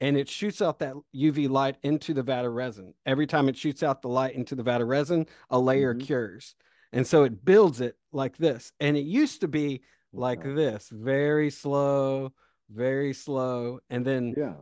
and 0.00 0.16
it 0.16 0.28
shoots 0.28 0.60
out 0.60 0.78
that 0.80 0.94
UV 1.14 1.48
light 1.48 1.76
into 1.82 2.12
the 2.12 2.22
vat 2.22 2.44
of 2.44 2.52
resin. 2.52 2.92
Every 3.06 3.26
time 3.26 3.48
it 3.48 3.56
shoots 3.56 3.82
out 3.82 4.02
the 4.02 4.08
light 4.08 4.34
into 4.34 4.54
the 4.54 4.62
vat 4.62 4.82
of 4.82 4.88
resin, 4.88 5.26
a 5.50 5.58
layer 5.58 5.94
mm-hmm. 5.94 6.04
cures. 6.04 6.54
And 6.92 7.06
so 7.06 7.24
it 7.24 7.44
builds 7.44 7.80
it 7.80 7.96
like 8.12 8.36
this. 8.36 8.72
And 8.78 8.96
it 8.96 9.04
used 9.04 9.40
to 9.40 9.48
be 9.48 9.82
like 10.12 10.42
this, 10.42 10.88
very 10.90 11.50
slow, 11.50 12.32
very 12.70 13.12
slow. 13.12 13.80
And 13.90 14.04
then 14.04 14.34
yeah 14.36 14.54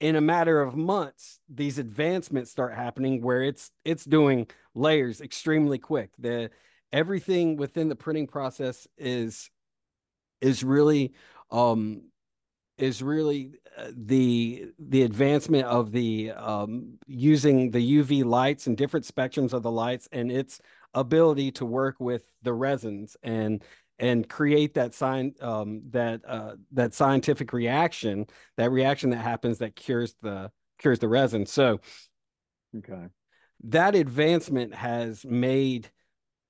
in 0.00 0.16
a 0.16 0.20
matter 0.20 0.60
of 0.60 0.74
months 0.76 1.38
these 1.48 1.78
advancements 1.78 2.50
start 2.50 2.74
happening 2.74 3.22
where 3.22 3.42
it's 3.42 3.70
it's 3.84 4.04
doing 4.04 4.46
layers 4.74 5.20
extremely 5.20 5.78
quick. 5.78 6.10
The 6.18 6.50
everything 6.92 7.56
within 7.56 7.88
the 7.88 7.96
printing 7.96 8.26
process 8.26 8.88
is 8.98 9.50
is 10.40 10.64
really 10.64 11.12
um 11.50 12.02
is 12.78 13.02
really 13.02 13.52
uh, 13.76 13.90
the 13.94 14.72
the 14.78 15.02
advancement 15.02 15.66
of 15.66 15.92
the 15.92 16.30
um 16.30 16.98
using 17.06 17.70
the 17.70 17.98
UV 18.02 18.24
lights 18.24 18.66
and 18.66 18.76
different 18.76 19.06
spectrums 19.06 19.52
of 19.52 19.62
the 19.62 19.70
lights 19.70 20.08
and 20.12 20.32
its 20.32 20.60
ability 20.94 21.52
to 21.52 21.64
work 21.66 22.00
with 22.00 22.24
the 22.42 22.52
resins. 22.52 23.16
And 23.22 23.62
and 24.00 24.26
create 24.28 24.74
that 24.74 24.94
sign 24.94 25.34
um, 25.40 25.82
that 25.90 26.22
uh, 26.26 26.56
that 26.72 26.94
scientific 26.94 27.52
reaction, 27.52 28.26
that 28.56 28.70
reaction 28.70 29.10
that 29.10 29.18
happens 29.18 29.58
that 29.58 29.76
cures 29.76 30.14
the 30.22 30.50
cures 30.78 30.98
the 30.98 31.08
resin. 31.08 31.46
So, 31.46 31.80
okay, 32.76 33.08
that 33.64 33.94
advancement 33.94 34.74
has 34.74 35.24
made 35.24 35.90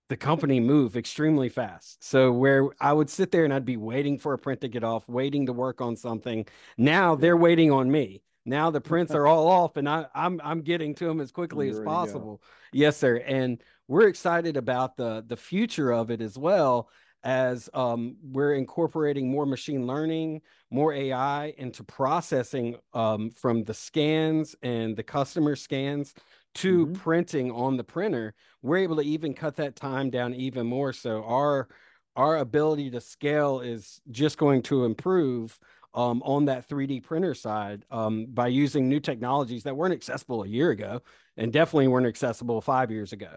the 0.08 0.16
company 0.16 0.60
move 0.60 0.96
extremely 0.96 1.48
fast. 1.48 2.02
So 2.02 2.32
where 2.32 2.68
I 2.80 2.92
would 2.92 3.10
sit 3.10 3.30
there 3.30 3.44
and 3.44 3.52
I'd 3.52 3.64
be 3.64 3.76
waiting 3.76 4.18
for 4.18 4.32
a 4.32 4.38
print 4.38 4.60
to 4.62 4.68
get 4.68 4.82
off, 4.82 5.08
waiting 5.08 5.46
to 5.46 5.52
work 5.52 5.80
on 5.80 5.96
something. 5.96 6.46
Now 6.78 7.14
they're 7.14 7.36
waiting 7.36 7.70
on 7.70 7.90
me. 7.90 8.22
Now 8.44 8.70
the 8.70 8.80
prints 8.80 9.12
are 9.12 9.26
all 9.26 9.48
off, 9.48 9.76
and 9.76 9.88
I, 9.88 10.06
I'm 10.14 10.40
I'm 10.44 10.62
getting 10.62 10.94
to 10.96 11.04
them 11.04 11.20
as 11.20 11.32
quickly 11.32 11.68
as 11.68 11.80
possible. 11.80 12.40
Yes, 12.72 12.96
sir. 12.96 13.16
And 13.16 13.60
we're 13.88 14.06
excited 14.06 14.56
about 14.56 14.96
the 14.96 15.24
the 15.26 15.36
future 15.36 15.90
of 15.90 16.12
it 16.12 16.20
as 16.20 16.38
well 16.38 16.88
as 17.22 17.68
um, 17.74 18.16
we're 18.22 18.54
incorporating 18.54 19.30
more 19.30 19.46
machine 19.46 19.86
learning, 19.86 20.40
more 20.70 20.92
AI 20.92 21.54
into 21.58 21.84
processing 21.84 22.76
um, 22.94 23.30
from 23.30 23.64
the 23.64 23.74
scans 23.74 24.56
and 24.62 24.96
the 24.96 25.02
customer 25.02 25.56
scans 25.56 26.14
to 26.54 26.86
mm-hmm. 26.86 26.94
printing 26.94 27.50
on 27.50 27.76
the 27.76 27.84
printer. 27.84 28.34
We're 28.62 28.78
able 28.78 28.96
to 28.96 29.02
even 29.02 29.34
cut 29.34 29.56
that 29.56 29.76
time 29.76 30.10
down 30.10 30.34
even 30.34 30.66
more. 30.66 30.92
So 30.92 31.24
our 31.24 31.68
our 32.16 32.38
ability 32.38 32.90
to 32.90 33.00
scale 33.00 33.60
is 33.60 34.00
just 34.10 34.36
going 34.36 34.62
to 34.62 34.84
improve 34.84 35.58
um, 35.94 36.22
on 36.24 36.46
that 36.46 36.68
3D 36.68 37.02
printer 37.02 37.34
side 37.34 37.84
um, 37.90 38.26
by 38.26 38.48
using 38.48 38.88
new 38.88 39.00
technologies 39.00 39.62
that 39.62 39.76
weren't 39.76 39.94
accessible 39.94 40.42
a 40.42 40.48
year 40.48 40.70
ago 40.70 41.02
and 41.36 41.52
definitely 41.52 41.88
weren't 41.88 42.06
accessible 42.06 42.60
five 42.60 42.90
years 42.90 43.12
ago. 43.12 43.30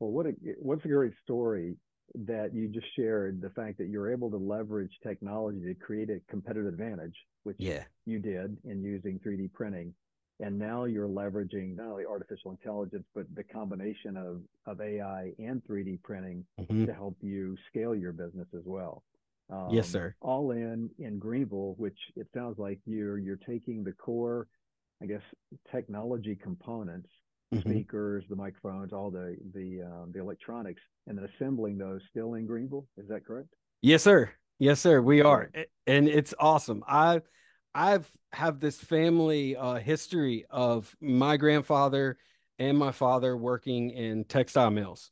Well, 0.00 0.10
what 0.10 0.26
a 0.26 0.30
what's 0.60 0.84
a 0.84 0.88
great 0.88 1.16
story 1.16 1.76
that 2.14 2.54
you 2.54 2.68
just 2.68 2.86
shared 2.96 3.40
the 3.40 3.50
fact 3.50 3.78
that 3.78 3.88
you're 3.88 4.10
able 4.10 4.30
to 4.30 4.36
leverage 4.36 4.92
technology 5.02 5.60
to 5.60 5.74
create 5.74 6.10
a 6.10 6.20
competitive 6.30 6.66
advantage, 6.66 7.14
which 7.44 7.56
yeah. 7.58 7.84
you 8.06 8.18
did 8.18 8.56
in 8.64 8.82
using 8.82 9.20
3D 9.26 9.52
printing. 9.52 9.94
And 10.40 10.56
now 10.58 10.84
you're 10.84 11.08
leveraging 11.08 11.76
not 11.76 11.86
only 11.86 12.04
artificial 12.06 12.52
intelligence, 12.52 13.04
but 13.14 13.26
the 13.34 13.42
combination 13.42 14.16
of, 14.16 14.40
of 14.66 14.80
AI 14.80 15.32
and 15.38 15.60
3D 15.68 16.02
printing 16.02 16.44
mm-hmm. 16.60 16.86
to 16.86 16.94
help 16.94 17.16
you 17.20 17.56
scale 17.68 17.94
your 17.94 18.12
business 18.12 18.46
as 18.54 18.62
well. 18.64 19.02
Um, 19.50 19.68
yes, 19.70 19.88
sir. 19.88 20.14
All 20.20 20.50
in 20.50 20.90
in 20.98 21.18
Greenville, 21.18 21.74
which 21.78 21.96
it 22.16 22.28
sounds 22.34 22.58
like 22.58 22.78
you're 22.84 23.18
you're 23.18 23.38
taking 23.48 23.82
the 23.82 23.92
core, 23.92 24.46
I 25.02 25.06
guess, 25.06 25.22
technology 25.72 26.36
components 26.36 27.08
mm-hmm. 27.52 27.68
speakers, 27.68 28.24
the 28.28 28.36
microphones, 28.36 28.92
all 28.92 29.10
the 29.10 29.36
the 29.54 29.82
um, 29.82 30.12
the 30.12 30.20
electronics, 30.20 30.82
and 31.06 31.18
then 31.18 31.28
assembling 31.34 31.78
those 31.78 32.00
still 32.10 32.34
in 32.34 32.46
Greenville. 32.46 32.86
Is 32.96 33.08
that 33.08 33.24
correct? 33.26 33.48
Yes, 33.82 34.02
sir. 34.02 34.30
Yes, 34.58 34.80
sir. 34.80 35.00
We 35.00 35.22
are, 35.22 35.50
and 35.86 36.08
it's 36.08 36.34
awesome. 36.38 36.82
I 36.86 37.22
I've 37.74 38.10
have 38.32 38.60
this 38.60 38.78
family 38.78 39.56
uh, 39.56 39.76
history 39.76 40.44
of 40.50 40.94
my 41.00 41.36
grandfather 41.36 42.18
and 42.58 42.76
my 42.76 42.92
father 42.92 43.36
working 43.36 43.90
in 43.90 44.24
textile 44.24 44.70
mills, 44.70 45.10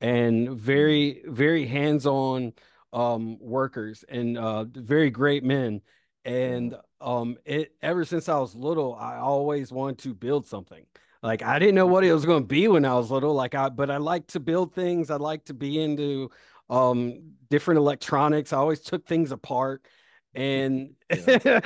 and 0.00 0.50
very 0.50 1.22
very 1.26 1.66
hands 1.66 2.06
on 2.06 2.52
um, 2.92 3.38
workers 3.40 4.04
and 4.08 4.38
uh, 4.38 4.64
very 4.64 5.10
great 5.10 5.44
men. 5.44 5.80
And 6.24 6.76
um, 7.00 7.36
it 7.44 7.72
ever 7.82 8.04
since 8.04 8.28
I 8.28 8.38
was 8.38 8.54
little, 8.54 8.94
I 8.94 9.16
always 9.16 9.72
wanted 9.72 9.98
to 10.04 10.14
build 10.14 10.46
something. 10.46 10.86
Like 11.24 11.42
I 11.42 11.58
didn't 11.58 11.74
know 11.74 11.86
what 11.86 12.04
it 12.04 12.12
was 12.12 12.26
going 12.26 12.42
to 12.42 12.46
be 12.46 12.68
when 12.68 12.84
I 12.84 12.94
was 12.94 13.10
little. 13.10 13.32
Like 13.32 13.54
I, 13.54 13.70
but 13.70 13.90
I 13.90 13.96
like 13.96 14.26
to 14.28 14.40
build 14.40 14.74
things. 14.74 15.10
I 15.10 15.16
like 15.16 15.46
to 15.46 15.54
be 15.54 15.82
into 15.82 16.30
um 16.68 17.32
different 17.48 17.78
electronics. 17.78 18.52
I 18.52 18.58
always 18.58 18.80
took 18.80 19.06
things 19.06 19.32
apart 19.32 19.86
and 20.34 20.90
yeah. 21.10 21.60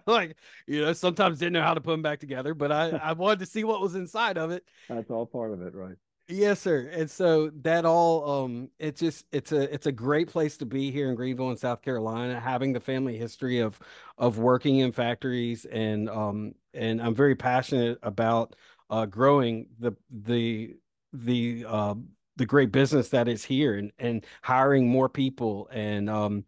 like 0.06 0.36
you 0.66 0.82
know 0.82 0.92
sometimes 0.92 1.38
didn't 1.38 1.52
know 1.52 1.62
how 1.62 1.74
to 1.74 1.80
put 1.80 1.92
them 1.92 2.02
back 2.02 2.18
together 2.18 2.52
but 2.52 2.72
i 2.72 2.88
i 3.02 3.12
wanted 3.12 3.38
to 3.38 3.46
see 3.46 3.64
what 3.64 3.80
was 3.80 3.94
inside 3.94 4.36
of 4.36 4.50
it 4.50 4.64
that's 4.88 5.10
all 5.10 5.24
part 5.26 5.52
of 5.52 5.62
it 5.62 5.74
right 5.74 5.94
yes 6.26 6.60
sir 6.60 6.90
and 6.92 7.08
so 7.08 7.50
that 7.62 7.84
all 7.84 8.44
um 8.44 8.68
it's 8.78 9.00
just 9.00 9.24
it's 9.30 9.52
a 9.52 9.72
it's 9.72 9.86
a 9.86 9.92
great 9.92 10.28
place 10.28 10.56
to 10.56 10.66
be 10.66 10.90
here 10.90 11.08
in 11.08 11.14
greenville 11.14 11.50
in 11.50 11.56
south 11.56 11.80
carolina 11.80 12.40
having 12.40 12.72
the 12.72 12.80
family 12.80 13.16
history 13.16 13.60
of 13.60 13.78
of 14.18 14.38
working 14.38 14.78
in 14.78 14.90
factories 14.90 15.64
and 15.66 16.10
um 16.10 16.52
and 16.74 17.00
i'm 17.00 17.14
very 17.14 17.36
passionate 17.36 17.98
about 18.02 18.56
uh, 18.90 19.06
growing 19.06 19.66
the 19.78 19.92
the 20.10 20.74
the 21.12 21.64
uh, 21.66 21.94
the 22.36 22.46
great 22.46 22.72
business 22.72 23.08
that 23.10 23.28
is 23.28 23.44
here 23.44 23.74
and 23.76 23.92
and 23.98 24.24
hiring 24.42 24.88
more 24.88 25.08
people 25.08 25.68
and 25.72 26.08
um 26.08 26.44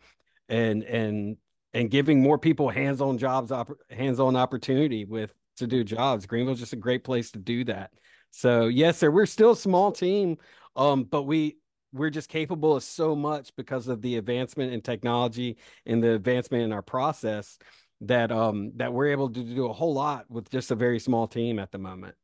and 0.49 0.85
and 0.85 1.37
and 1.75 1.91
giving 1.91 2.21
more 2.21 2.39
people 2.39 2.69
hands-on 2.69 3.19
jobs 3.19 3.53
op- 3.53 3.79
hands-on 3.91 4.37
opportunity 4.37 5.05
with 5.05 5.33
to 5.57 5.67
do 5.67 5.85
jobs. 5.85 6.27
Greenville's 6.27 6.59
just 6.59 6.73
a 6.73 6.77
great 6.77 7.05
place 7.05 7.31
to 7.33 7.39
do 7.39 7.65
that. 7.65 7.91
So 8.31 8.67
yes 8.69 8.99
sir 8.99 9.11
we're 9.11 9.27
still 9.27 9.51
a 9.51 9.57
small 9.57 9.91
team 9.93 10.39
um 10.77 11.03
but 11.05 11.25
we 11.25 11.57
we're 11.93 12.11
just 12.11 12.29
capable 12.29 12.77
of 12.77 12.85
so 12.85 13.17
much 13.17 13.55
because 13.57 13.89
of 13.89 14.01
the 14.01 14.17
advancement 14.17 14.73
in 14.73 14.81
technology 14.81 15.57
and 15.87 16.03
the 16.03 16.15
advancement 16.15 16.63
in 16.63 16.73
our 16.73 16.83
process 16.83 17.59
that 18.03 18.31
um 18.31 18.71
that 18.77 18.93
we're 18.93 19.09
able 19.09 19.29
to 19.29 19.43
do 19.43 19.67
a 19.67 19.73
whole 19.73 19.93
lot 19.93 20.31
with 20.31 20.49
just 20.51 20.71
a 20.71 20.77
very 20.77 21.01
small 21.01 21.27
team 21.27 21.59
at 21.59 21.73
the 21.73 21.79
moment 21.79 22.15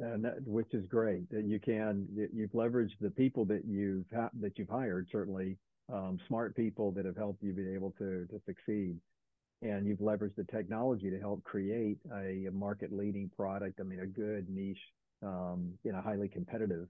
and 0.00 0.24
that, 0.24 0.46
which 0.46 0.72
is 0.72 0.86
great 0.86 1.28
that 1.30 1.44
you 1.44 1.60
can 1.60 2.06
you've 2.32 2.52
leveraged 2.52 2.98
the 3.00 3.10
people 3.10 3.44
that 3.44 3.64
you've 3.66 4.06
ha- 4.14 4.30
that 4.40 4.58
you've 4.58 4.68
hired 4.68 5.06
certainly 5.10 5.56
um, 5.92 6.18
smart 6.26 6.56
people 6.56 6.90
that 6.92 7.04
have 7.04 7.16
helped 7.16 7.42
you 7.42 7.52
be 7.52 7.74
able 7.74 7.92
to 7.92 8.26
to 8.26 8.40
succeed 8.46 8.96
and 9.62 9.86
you've 9.86 9.98
leveraged 9.98 10.36
the 10.36 10.44
technology 10.44 11.10
to 11.10 11.18
help 11.18 11.42
create 11.44 11.98
a, 12.14 12.46
a 12.46 12.50
market 12.50 12.92
leading 12.92 13.30
product 13.36 13.78
i 13.80 13.82
mean 13.82 14.00
a 14.00 14.06
good 14.06 14.48
niche 14.48 14.78
um, 15.22 15.72
in 15.84 15.94
a 15.94 16.02
highly 16.02 16.28
competitive 16.28 16.88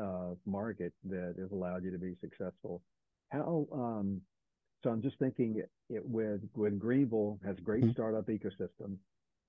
uh, 0.00 0.34
market 0.46 0.92
that 1.04 1.34
has 1.38 1.50
allowed 1.52 1.82
you 1.84 1.90
to 1.90 1.98
be 1.98 2.14
successful 2.20 2.82
how 3.30 3.66
um, 3.72 4.20
so 4.82 4.90
i'm 4.90 5.02
just 5.02 5.18
thinking 5.18 5.62
it 5.88 6.02
with 6.04 6.40
with 6.54 6.78
greenville 6.78 7.38
has 7.44 7.56
great 7.62 7.82
mm-hmm. 7.82 7.92
startup 7.92 8.26
ecosystem 8.26 8.96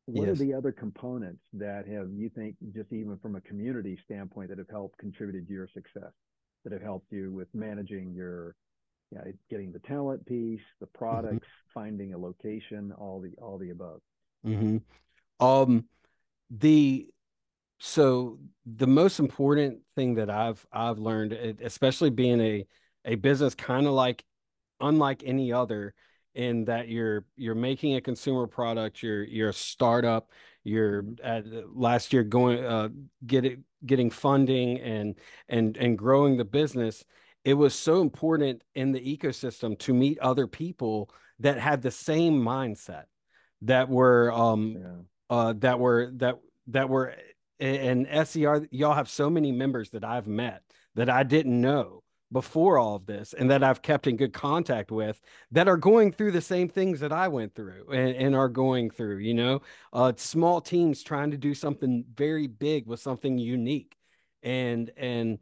what 0.06 0.28
yes. 0.28 0.36
are 0.36 0.44
the 0.44 0.54
other 0.54 0.72
components 0.72 1.42
that 1.54 1.88
have 1.88 2.08
you 2.12 2.30
think 2.30 2.56
just 2.74 2.92
even 2.92 3.18
from 3.22 3.36
a 3.36 3.42
community 3.42 3.98
standpoint 4.06 4.50
that 4.50 4.58
have 4.58 4.70
helped 4.70 4.98
contributed 4.98 5.48
to 5.48 5.54
your 5.54 5.68
success 5.74 6.12
that 6.64 6.74
have 6.74 6.82
helped 6.82 7.12
you 7.12 7.32
with 7.32 7.48
managing 7.54 8.14
your 8.14 8.56
you 9.12 9.18
know, 9.18 9.26
getting 9.50 9.72
the 9.72 9.80
talent 9.80 10.26
piece 10.26 10.60
the 10.80 10.86
mm-hmm. 10.86 10.98
products 10.98 11.48
mm-hmm. 11.48 11.80
finding 11.80 12.14
a 12.14 12.18
location 12.18 12.92
all 12.98 13.22
the 13.22 13.32
all 13.42 13.58
the 13.58 13.70
above 13.70 14.02
mm-hmm. 14.46 14.78
um 15.46 15.86
the 16.50 17.08
so 17.84 18.38
the 18.66 18.86
most 18.86 19.20
important 19.20 19.80
thing 19.96 20.14
that 20.16 20.30
I've 20.30 20.64
I've 20.72 21.00
learned, 21.00 21.34
especially 21.34 22.12
being 22.12 22.40
a 22.40 22.66
a 23.06 23.16
business 23.16 23.56
kind 23.56 23.88
of 23.88 23.94
like 23.94 24.24
unlike 24.80 25.24
any 25.26 25.52
other, 25.52 25.96
in 26.36 26.66
that 26.66 26.88
you're 26.88 27.26
you're 27.36 27.56
making 27.56 27.96
a 27.96 28.02
consumer 28.02 28.48
product, 28.48 29.02
you're 29.04 29.24
you're 29.24 29.50
a 29.50 29.54
startup, 29.54 30.32
you're 30.64 31.06
at 31.24 31.46
last 31.76 32.14
year 32.14 32.24
going 32.24 32.64
uh 32.64 32.90
getting 33.26 33.64
getting 33.86 34.10
funding 34.10 34.80
and 34.80 35.16
and 35.50 35.78
and 35.78 35.98
growing 35.98 36.38
the 36.38 36.46
business. 36.46 37.04
It 37.44 37.56
was 37.56 37.74
so 37.74 38.02
important 38.02 38.64
in 38.76 38.92
the 38.92 39.18
ecosystem 39.18 39.78
to 39.80 39.94
meet 39.94 40.20
other 40.20 40.48
people 40.48 41.10
that 41.40 41.58
had 41.58 41.82
the 41.82 41.92
same 41.92 42.40
mindset 42.40 43.06
that 43.64 43.90
were 43.90 44.32
um 44.32 44.78
yeah. 44.80 45.36
uh 45.36 45.54
that 45.58 45.80
were 45.80 46.12
that 46.16 46.36
that 46.68 46.90
were 46.90 47.16
and 47.60 48.08
SER, 48.28 48.68
y'all 48.72 48.96
have 48.96 49.08
so 49.08 49.30
many 49.30 49.52
members 49.52 49.92
that 49.92 50.04
I've 50.04 50.26
met 50.26 50.64
that 50.96 51.10
I 51.12 51.22
didn't 51.22 51.62
know 51.62 52.02
before 52.32 52.78
all 52.78 52.96
of 52.96 53.06
this 53.06 53.34
and 53.34 53.50
that 53.52 53.64
I've 53.64 53.82
kept 53.82 54.08
in 54.08 54.16
good 54.16 54.34
contact 54.34 54.92
with 54.92 55.20
that 55.52 55.68
are 55.68 55.78
going 55.78 56.12
through 56.12 56.32
the 56.32 56.42
same 56.42 56.70
things 56.70 57.00
that 57.02 57.12
I 57.12 57.28
went 57.28 57.56
through 57.56 57.90
and, 57.92 58.16
and 58.16 58.36
are 58.36 58.50
going 58.50 58.90
through, 58.90 59.18
you 59.18 59.34
know, 59.34 59.62
uh, 59.92 60.14
small 60.16 60.62
teams 60.62 61.04
trying 61.04 61.32
to 61.32 61.38
do 61.38 61.54
something 61.54 62.06
very 62.16 62.48
big 62.48 62.88
with 62.88 63.00
something 63.00 63.38
unique. 63.38 63.96
And, 64.44 64.92
and, 64.98 65.40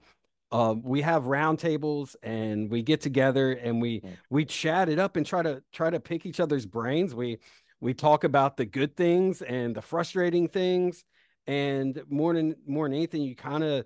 uh, 0.52 0.74
we 0.82 1.02
have 1.02 1.26
roundtables 1.26 2.16
and 2.24 2.72
we 2.72 2.82
get 2.82 3.02
together 3.02 3.52
and 3.52 3.80
we 3.80 4.02
we 4.32 4.44
chat 4.44 4.90
it 4.90 4.98
up 4.98 5.16
and 5.16 5.24
try 5.24 5.44
to 5.44 5.62
try 5.72 5.92
to 5.92 6.00
pick 6.00 6.26
each 6.26 6.40
other's 6.40 6.66
brains. 6.66 7.14
We 7.14 7.38
we 7.82 7.94
talk 7.94 8.24
about 8.24 8.58
the 8.58 8.66
good 8.66 8.98
things 8.98 9.44
and 9.44 9.76
the 9.76 9.82
frustrating 9.84 10.48
things 10.48 11.06
and 11.46 12.02
more 12.10 12.34
than 12.34 12.56
more 12.66 12.88
than 12.88 12.96
anything 12.96 13.22
you 13.22 13.36
kind 13.36 13.64
of 13.64 13.86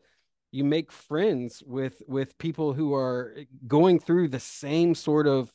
you 0.53 0.63
make 0.63 0.91
friends 0.91 1.63
with 1.65 2.03
with 2.07 2.37
people 2.37 2.73
who 2.73 2.93
are 2.93 3.35
going 3.67 3.99
through 3.99 4.27
the 4.27 4.39
same 4.39 4.93
sort 4.93 5.25
of 5.25 5.51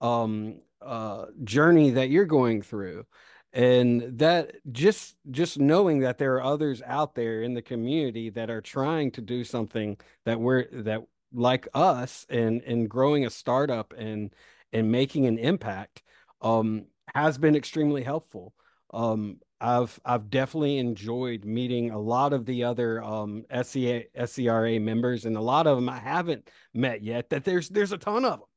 um 0.00 0.60
uh 0.80 1.26
journey 1.44 1.90
that 1.90 2.10
you're 2.10 2.24
going 2.26 2.60
through. 2.60 3.04
And 3.52 4.18
that 4.18 4.56
just 4.72 5.14
just 5.30 5.60
knowing 5.60 6.00
that 6.00 6.18
there 6.18 6.34
are 6.36 6.42
others 6.42 6.82
out 6.84 7.14
there 7.14 7.42
in 7.42 7.54
the 7.54 7.62
community 7.62 8.30
that 8.30 8.50
are 8.50 8.60
trying 8.62 9.12
to 9.12 9.20
do 9.20 9.44
something 9.44 9.96
that 10.24 10.40
we're 10.40 10.66
that 10.82 11.02
like 11.32 11.68
us 11.72 12.26
and 12.28 12.62
and 12.62 12.88
growing 12.90 13.24
a 13.26 13.30
startup 13.30 13.94
and 13.96 14.34
and 14.72 14.90
making 14.90 15.26
an 15.26 15.38
impact 15.38 16.02
um 16.40 16.86
has 17.14 17.38
been 17.38 17.54
extremely 17.54 18.02
helpful. 18.02 18.54
Um 18.92 19.38
I've 19.62 19.98
I've 20.04 20.28
definitely 20.28 20.78
enjoyed 20.78 21.44
meeting 21.44 21.92
a 21.92 21.98
lot 21.98 22.32
of 22.32 22.44
the 22.46 22.64
other 22.64 23.02
um, 23.02 23.44
SCA, 23.48 24.04
SCRA 24.18 24.82
members, 24.82 25.24
and 25.24 25.36
a 25.36 25.40
lot 25.40 25.68
of 25.68 25.76
them 25.76 25.88
I 25.88 25.98
haven't 25.98 26.50
met 26.74 27.02
yet. 27.02 27.30
That 27.30 27.44
there's 27.44 27.68
there's 27.68 27.92
a 27.92 27.98
ton 27.98 28.24
of 28.24 28.40
them. 28.40 28.48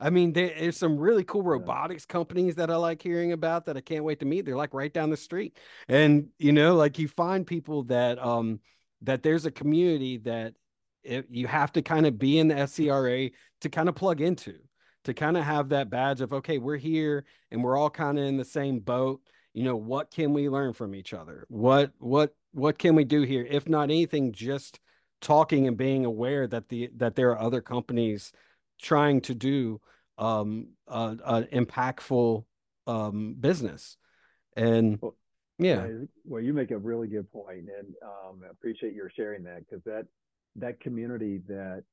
I 0.00 0.10
mean, 0.10 0.32
there, 0.32 0.52
there's 0.58 0.78
some 0.78 0.96
really 0.96 1.22
cool 1.22 1.42
robotics 1.42 2.06
companies 2.06 2.54
that 2.56 2.70
I 2.70 2.76
like 2.76 3.02
hearing 3.02 3.32
about 3.32 3.66
that 3.66 3.76
I 3.76 3.82
can't 3.82 4.04
wait 4.04 4.20
to 4.20 4.26
meet. 4.26 4.46
They're 4.46 4.56
like 4.56 4.72
right 4.72 4.92
down 4.92 5.10
the 5.10 5.18
street, 5.18 5.58
and 5.86 6.28
you 6.38 6.52
know, 6.52 6.74
like 6.74 6.98
you 6.98 7.08
find 7.08 7.46
people 7.46 7.82
that 7.84 8.18
um 8.18 8.60
that 9.02 9.22
there's 9.22 9.44
a 9.44 9.50
community 9.50 10.16
that 10.18 10.54
it, 11.02 11.26
you 11.28 11.46
have 11.46 11.72
to 11.72 11.82
kind 11.82 12.06
of 12.06 12.18
be 12.18 12.38
in 12.38 12.48
the 12.48 12.54
SCRA 12.54 13.30
to 13.60 13.68
kind 13.68 13.90
of 13.90 13.94
plug 13.94 14.22
into, 14.22 14.54
to 15.04 15.12
kind 15.12 15.36
of 15.36 15.44
have 15.44 15.68
that 15.68 15.90
badge 15.90 16.22
of 16.22 16.32
okay, 16.32 16.56
we're 16.56 16.78
here 16.78 17.26
and 17.50 17.62
we're 17.62 17.76
all 17.76 17.90
kind 17.90 18.18
of 18.18 18.24
in 18.24 18.38
the 18.38 18.44
same 18.46 18.80
boat 18.80 19.20
you 19.54 19.62
know 19.62 19.76
what 19.76 20.10
can 20.10 20.34
we 20.34 20.48
learn 20.48 20.72
from 20.72 20.94
each 20.94 21.14
other? 21.14 21.46
What 21.48 21.92
what 21.98 22.34
what 22.52 22.78
can 22.78 22.94
we 22.96 23.04
do 23.04 23.22
here? 23.22 23.46
If 23.48 23.68
not 23.68 23.84
anything 23.84 24.32
just 24.32 24.80
talking 25.20 25.66
and 25.66 25.76
being 25.76 26.04
aware 26.04 26.46
that 26.48 26.68
the 26.68 26.90
that 26.96 27.14
there 27.14 27.30
are 27.30 27.40
other 27.40 27.60
companies 27.60 28.32
trying 28.82 29.20
to 29.22 29.34
do 29.34 29.80
um 30.18 30.68
uh, 30.88 31.14
an 31.24 31.44
impactful 31.52 32.44
um 32.86 33.36
business. 33.38 33.96
And 34.56 34.98
well, 35.00 35.16
yeah. 35.58 35.86
Well 36.24 36.42
you 36.42 36.52
make 36.52 36.72
a 36.72 36.78
really 36.78 37.06
good 37.06 37.30
point 37.32 37.68
and 37.78 37.94
um 38.02 38.40
I 38.44 38.50
appreciate 38.50 38.92
your 38.92 39.10
sharing 39.10 39.44
that 39.44 39.60
because 39.60 39.84
that 39.84 40.06
that 40.56 40.80
community 40.80 41.40
that 41.48 41.84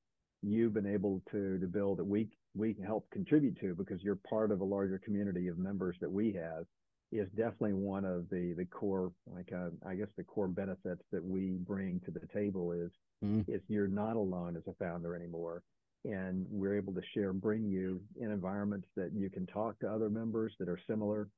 you've 0.41 0.73
been 0.73 0.87
able 0.87 1.21
to 1.31 1.59
to 1.59 1.67
build 1.67 1.99
that 1.99 2.05
we 2.05 2.27
we 2.55 2.73
can 2.73 2.83
help 2.83 3.07
contribute 3.11 3.59
to 3.61 3.75
because 3.75 4.01
you're 4.01 4.15
part 4.15 4.51
of 4.51 4.61
a 4.61 4.65
larger 4.65 4.99
community 4.99 5.47
of 5.47 5.59
members 5.59 5.95
that 6.01 6.11
we 6.11 6.33
have 6.33 6.65
is 7.11 7.27
definitely 7.35 7.73
one 7.73 8.05
of 8.05 8.29
the 8.29 8.53
the 8.57 8.65
core 8.65 9.11
like 9.35 9.51
uh, 9.53 9.69
I 9.85 9.95
guess 9.95 10.07
the 10.17 10.23
core 10.23 10.47
benefits 10.47 11.03
that 11.11 11.23
we 11.23 11.57
bring 11.59 12.01
to 12.05 12.11
the 12.11 12.25
table 12.33 12.71
is 12.71 12.91
mm. 13.23 13.43
is 13.47 13.61
you're 13.67 13.87
not 13.87 14.15
alone 14.15 14.55
as 14.55 14.63
a 14.67 14.73
founder 14.83 15.15
anymore 15.15 15.63
and 16.05 16.45
we're 16.49 16.77
able 16.77 16.93
to 16.93 17.01
share 17.13 17.33
bring 17.33 17.65
you 17.65 18.01
in 18.19 18.31
environments 18.31 18.87
that 18.95 19.11
you 19.13 19.29
can 19.29 19.45
talk 19.47 19.77
to 19.79 19.87
other 19.87 20.09
members 20.09 20.53
that 20.59 20.69
are 20.69 20.79
similar 20.87 21.29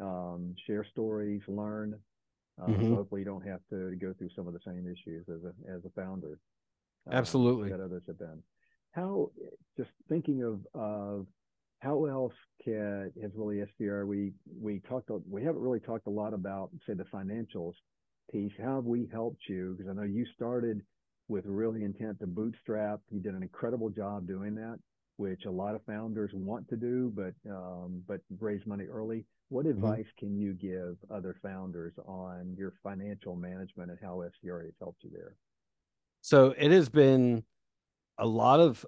um, 0.00 0.54
share 0.66 0.86
stories 0.92 1.42
learn 1.48 1.98
uh, 2.62 2.66
mm-hmm. 2.66 2.94
hopefully 2.94 3.22
you 3.22 3.24
don't 3.24 3.46
have 3.46 3.60
to 3.68 3.96
go 3.96 4.14
through 4.16 4.30
some 4.36 4.46
of 4.46 4.52
the 4.52 4.60
same 4.64 4.86
issues 4.86 5.26
as 5.28 5.42
a 5.44 5.74
as 5.74 5.84
a 5.84 6.00
founder 6.00 6.38
uh, 7.10 7.14
absolutely 7.14 7.68
that 7.68 7.80
others 7.80 8.02
have 8.06 8.18
been 8.18 8.42
how 8.92 9.30
just 9.76 9.90
thinking 10.08 10.42
of 10.42 10.60
of 10.80 11.26
how 11.80 12.06
else 12.06 12.32
can 12.64 13.12
has 13.22 13.30
really 13.34 13.62
SDR? 13.80 14.06
We 14.06 14.32
we 14.60 14.80
talked 14.88 15.10
we 15.28 15.42
haven't 15.42 15.60
really 15.60 15.80
talked 15.80 16.06
a 16.06 16.10
lot 16.10 16.34
about 16.34 16.70
say 16.86 16.94
the 16.94 17.04
financials 17.04 17.74
piece. 18.30 18.52
How 18.62 18.76
have 18.76 18.84
we 18.84 19.08
helped 19.12 19.42
you? 19.48 19.74
Because 19.76 19.90
I 19.90 19.94
know 19.94 20.06
you 20.06 20.26
started 20.34 20.82
with 21.28 21.44
really 21.46 21.84
intent 21.84 22.20
to 22.20 22.26
bootstrap. 22.26 23.00
You 23.10 23.20
did 23.20 23.34
an 23.34 23.42
incredible 23.42 23.90
job 23.90 24.26
doing 24.26 24.54
that, 24.56 24.78
which 25.16 25.44
a 25.46 25.50
lot 25.50 25.74
of 25.74 25.84
founders 25.84 26.30
want 26.32 26.68
to 26.68 26.76
do, 26.76 27.12
but 27.14 27.34
um, 27.50 28.02
but 28.06 28.20
raise 28.40 28.64
money 28.66 28.84
early. 28.84 29.24
What 29.48 29.66
mm-hmm. 29.66 29.76
advice 29.76 30.06
mm-hmm. 30.06 30.26
can 30.26 30.38
you 30.38 30.54
give 30.54 30.96
other 31.10 31.36
founders 31.42 31.94
on 32.06 32.54
your 32.56 32.72
financial 32.82 33.36
management 33.36 33.90
and 33.90 33.98
how 34.02 34.22
SDR 34.44 34.64
has 34.64 34.74
helped 34.80 35.04
you 35.04 35.10
there? 35.12 35.36
So 36.22 36.54
it 36.58 36.70
has 36.72 36.88
been 36.88 37.44
a 38.18 38.26
lot 38.26 38.60
of 38.60 38.84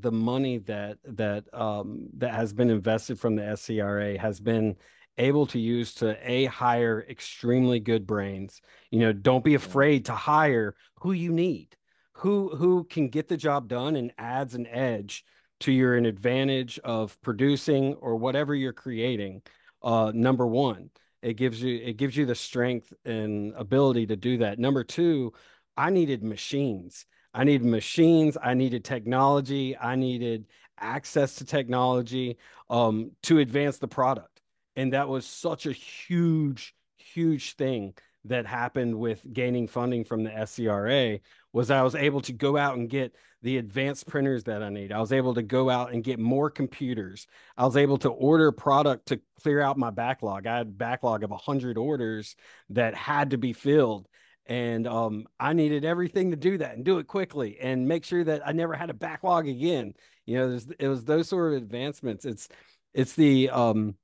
the 0.00 0.12
money 0.12 0.58
that 0.58 0.98
that 1.04 1.52
um, 1.54 2.08
that 2.18 2.34
has 2.34 2.52
been 2.52 2.70
invested 2.70 3.18
from 3.18 3.36
the 3.36 3.42
SCRA 3.42 4.18
has 4.18 4.40
been 4.40 4.76
able 5.18 5.46
to 5.46 5.58
use 5.58 5.94
to 5.94 6.16
a 6.30 6.44
hire 6.46 7.04
extremely 7.08 7.80
good 7.80 8.06
brains. 8.06 8.60
You 8.90 9.00
know, 9.00 9.12
don't 9.12 9.44
be 9.44 9.54
afraid 9.54 10.06
to 10.06 10.12
hire 10.12 10.74
who 11.00 11.12
you 11.12 11.32
need, 11.32 11.76
who 12.12 12.54
who 12.56 12.84
can 12.84 13.08
get 13.08 13.28
the 13.28 13.36
job 13.36 13.68
done 13.68 13.96
and 13.96 14.12
adds 14.18 14.54
an 14.54 14.66
edge 14.66 15.24
to 15.60 15.72
your 15.72 15.96
an 15.96 16.06
advantage 16.06 16.78
of 16.80 17.20
producing 17.22 17.94
or 17.94 18.16
whatever 18.16 18.54
you're 18.54 18.72
creating. 18.72 19.42
Uh, 19.82 20.12
number 20.14 20.46
one, 20.46 20.90
it 21.22 21.34
gives 21.34 21.62
you 21.62 21.80
it 21.82 21.96
gives 21.96 22.16
you 22.16 22.26
the 22.26 22.34
strength 22.34 22.92
and 23.04 23.54
ability 23.54 24.06
to 24.06 24.16
do 24.16 24.38
that. 24.38 24.58
Number 24.58 24.84
two, 24.84 25.32
I 25.76 25.90
needed 25.90 26.22
machines. 26.22 27.06
I 27.36 27.44
needed 27.44 27.66
machines, 27.66 28.38
I 28.42 28.54
needed 28.54 28.82
technology, 28.82 29.76
I 29.76 29.94
needed 29.94 30.46
access 30.80 31.34
to 31.36 31.44
technology 31.44 32.38
um, 32.70 33.10
to 33.24 33.40
advance 33.40 33.76
the 33.76 33.88
product. 33.88 34.40
And 34.74 34.94
that 34.94 35.10
was 35.10 35.26
such 35.26 35.66
a 35.66 35.72
huge, 35.72 36.74
huge 36.96 37.54
thing 37.56 37.92
that 38.24 38.46
happened 38.46 38.98
with 38.98 39.20
gaining 39.34 39.68
funding 39.68 40.02
from 40.02 40.24
the 40.24 40.30
SCRA 40.30 41.20
was 41.52 41.70
I 41.70 41.82
was 41.82 41.94
able 41.94 42.22
to 42.22 42.32
go 42.32 42.56
out 42.56 42.78
and 42.78 42.88
get 42.88 43.14
the 43.42 43.58
advanced 43.58 44.06
printers 44.06 44.44
that 44.44 44.62
I 44.62 44.70
need. 44.70 44.90
I 44.90 44.98
was 44.98 45.12
able 45.12 45.34
to 45.34 45.42
go 45.42 45.68
out 45.68 45.92
and 45.92 46.02
get 46.02 46.18
more 46.18 46.48
computers. 46.48 47.26
I 47.54 47.66
was 47.66 47.76
able 47.76 47.98
to 47.98 48.08
order 48.08 48.50
product 48.50 49.08
to 49.08 49.20
clear 49.42 49.60
out 49.60 49.76
my 49.76 49.90
backlog. 49.90 50.46
I 50.46 50.56
had 50.56 50.78
backlog 50.78 51.22
of 51.22 51.30
100 51.30 51.76
orders 51.76 52.34
that 52.70 52.94
had 52.94 53.30
to 53.30 53.38
be 53.38 53.52
filled 53.52 54.08
and 54.46 54.86
um, 54.86 55.26
I 55.40 55.52
needed 55.52 55.84
everything 55.84 56.30
to 56.30 56.36
do 56.36 56.58
that 56.58 56.76
and 56.76 56.84
do 56.84 56.98
it 56.98 57.06
quickly 57.06 57.58
and 57.60 57.86
make 57.86 58.04
sure 58.04 58.22
that 58.24 58.46
I 58.46 58.52
never 58.52 58.74
had 58.74 58.90
a 58.90 58.94
backlog 58.94 59.48
again. 59.48 59.94
You 60.24 60.38
know, 60.38 60.58
it 60.78 60.88
was 60.88 61.04
those 61.04 61.28
sort 61.28 61.52
of 61.52 61.62
advancements. 61.62 62.24
It's 62.24 62.48
it's 62.94 63.14
the 63.14 63.50
um, 63.50 63.96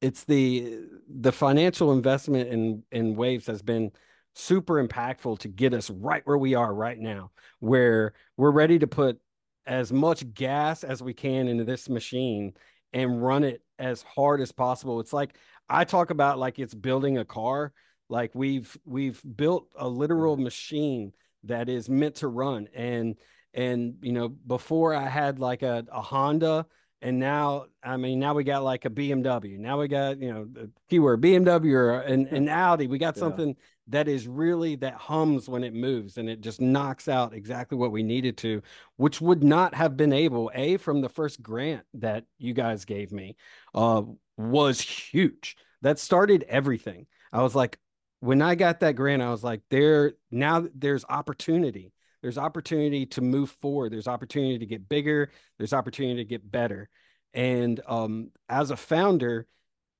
it's 0.00 0.24
the 0.24 0.80
the 1.08 1.32
financial 1.32 1.92
investment 1.92 2.50
in 2.50 2.82
in 2.92 3.16
WAVS 3.16 3.46
has 3.46 3.62
been 3.62 3.90
super 4.34 4.86
impactful 4.86 5.38
to 5.40 5.48
get 5.48 5.74
us 5.74 5.90
right 5.90 6.22
where 6.26 6.38
we 6.38 6.54
are 6.54 6.72
right 6.72 6.98
now, 6.98 7.30
where 7.60 8.12
we're 8.36 8.50
ready 8.50 8.78
to 8.78 8.86
put 8.86 9.18
as 9.66 9.92
much 9.92 10.32
gas 10.32 10.84
as 10.84 11.02
we 11.02 11.12
can 11.12 11.48
into 11.48 11.64
this 11.64 11.88
machine 11.88 12.54
and 12.92 13.22
run 13.22 13.44
it 13.44 13.62
as 13.78 14.02
hard 14.02 14.40
as 14.40 14.52
possible. 14.52 15.00
It's 15.00 15.12
like 15.12 15.36
I 15.68 15.84
talk 15.84 16.10
about 16.10 16.38
like 16.38 16.58
it's 16.58 16.74
building 16.74 17.18
a 17.18 17.24
car 17.24 17.72
like 18.08 18.34
we've 18.34 18.76
we've 18.84 19.20
built 19.36 19.68
a 19.76 19.88
literal 19.88 20.36
machine 20.36 21.12
that 21.44 21.68
is 21.68 21.88
meant 21.88 22.16
to 22.16 22.28
run. 22.28 22.68
And 22.74 23.16
and 23.54 23.96
you 24.02 24.12
know, 24.12 24.28
before 24.28 24.94
I 24.94 25.08
had 25.08 25.38
like 25.38 25.62
a, 25.62 25.84
a 25.90 26.02
Honda 26.02 26.66
and 27.00 27.18
now 27.18 27.66
I 27.82 27.96
mean 27.96 28.18
now 28.18 28.34
we 28.34 28.44
got 28.44 28.64
like 28.64 28.84
a 28.84 28.90
BMW. 28.90 29.58
Now 29.58 29.78
we 29.78 29.88
got 29.88 30.20
you 30.20 30.32
know 30.32 30.46
the 30.50 30.70
keyword 30.88 31.20
BMW 31.20 31.72
or 31.74 32.00
an, 32.00 32.26
an 32.28 32.48
Audi. 32.48 32.86
We 32.86 32.98
got 32.98 33.16
yeah. 33.16 33.20
something 33.20 33.56
that 33.88 34.08
is 34.08 34.28
really 34.28 34.76
that 34.76 34.94
hums 34.94 35.48
when 35.48 35.64
it 35.64 35.74
moves 35.74 36.18
and 36.18 36.28
it 36.28 36.40
just 36.40 36.60
knocks 36.60 37.08
out 37.08 37.32
exactly 37.32 37.78
what 37.78 37.92
we 37.92 38.02
needed 38.02 38.36
to, 38.38 38.62
which 38.96 39.20
would 39.20 39.42
not 39.42 39.74
have 39.74 39.96
been 39.96 40.12
able 40.12 40.50
a 40.54 40.76
from 40.76 41.00
the 41.00 41.08
first 41.08 41.42
grant 41.42 41.84
that 41.94 42.24
you 42.38 42.52
guys 42.52 42.84
gave 42.84 43.12
me 43.12 43.36
uh, 43.74 44.02
was 44.36 44.80
huge. 44.80 45.56
That 45.82 45.98
started 45.98 46.44
everything. 46.48 47.06
I 47.32 47.42
was 47.42 47.54
like, 47.54 47.78
when 48.20 48.42
I 48.42 48.54
got 48.54 48.80
that 48.80 48.96
grant, 48.96 49.22
I 49.22 49.30
was 49.30 49.44
like, 49.44 49.60
there 49.70 50.14
now 50.30 50.66
there's 50.74 51.04
opportunity. 51.08 51.92
There's 52.22 52.38
opportunity 52.38 53.06
to 53.06 53.20
move 53.20 53.50
forward. 53.50 53.92
There's 53.92 54.08
opportunity 54.08 54.58
to 54.58 54.66
get 54.66 54.88
bigger. 54.88 55.30
There's 55.56 55.72
opportunity 55.72 56.24
to 56.24 56.28
get 56.28 56.50
better. 56.50 56.88
And 57.32 57.80
um, 57.86 58.30
as 58.48 58.70
a 58.70 58.76
founder 58.76 59.46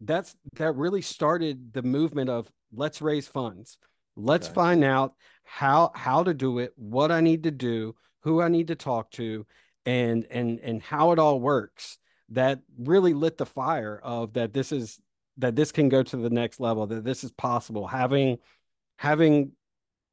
that's 0.00 0.36
that 0.54 0.76
really 0.76 1.02
started 1.02 1.72
the 1.72 1.82
movement 1.82 2.30
of 2.30 2.50
let's 2.72 3.02
raise 3.02 3.26
funds. 3.26 3.78
Let's 4.16 4.46
okay. 4.46 4.54
find 4.54 4.84
out 4.84 5.14
how 5.44 5.92
how 5.94 6.22
to 6.22 6.34
do 6.34 6.58
it 6.58 6.72
what 6.76 7.10
i 7.10 7.22
need 7.22 7.44
to 7.44 7.50
do 7.50 7.94
who 8.20 8.42
i 8.42 8.48
need 8.48 8.66
to 8.66 8.74
talk 8.74 9.10
to 9.10 9.46
and 9.86 10.26
and 10.30 10.60
and 10.60 10.82
how 10.82 11.12
it 11.12 11.18
all 11.18 11.40
works. 11.40 11.98
That 12.30 12.60
really 12.78 13.14
lit 13.14 13.38
the 13.38 13.46
fire 13.46 13.98
of 14.02 14.34
that 14.34 14.52
this 14.52 14.70
is 14.72 15.00
that 15.38 15.56
this 15.56 15.72
can 15.72 15.88
go 15.88 16.02
to 16.02 16.16
the 16.16 16.30
next 16.30 16.60
level 16.60 16.86
that 16.86 17.04
this 17.04 17.24
is 17.24 17.32
possible 17.32 17.86
having 17.86 18.38
having 18.96 19.52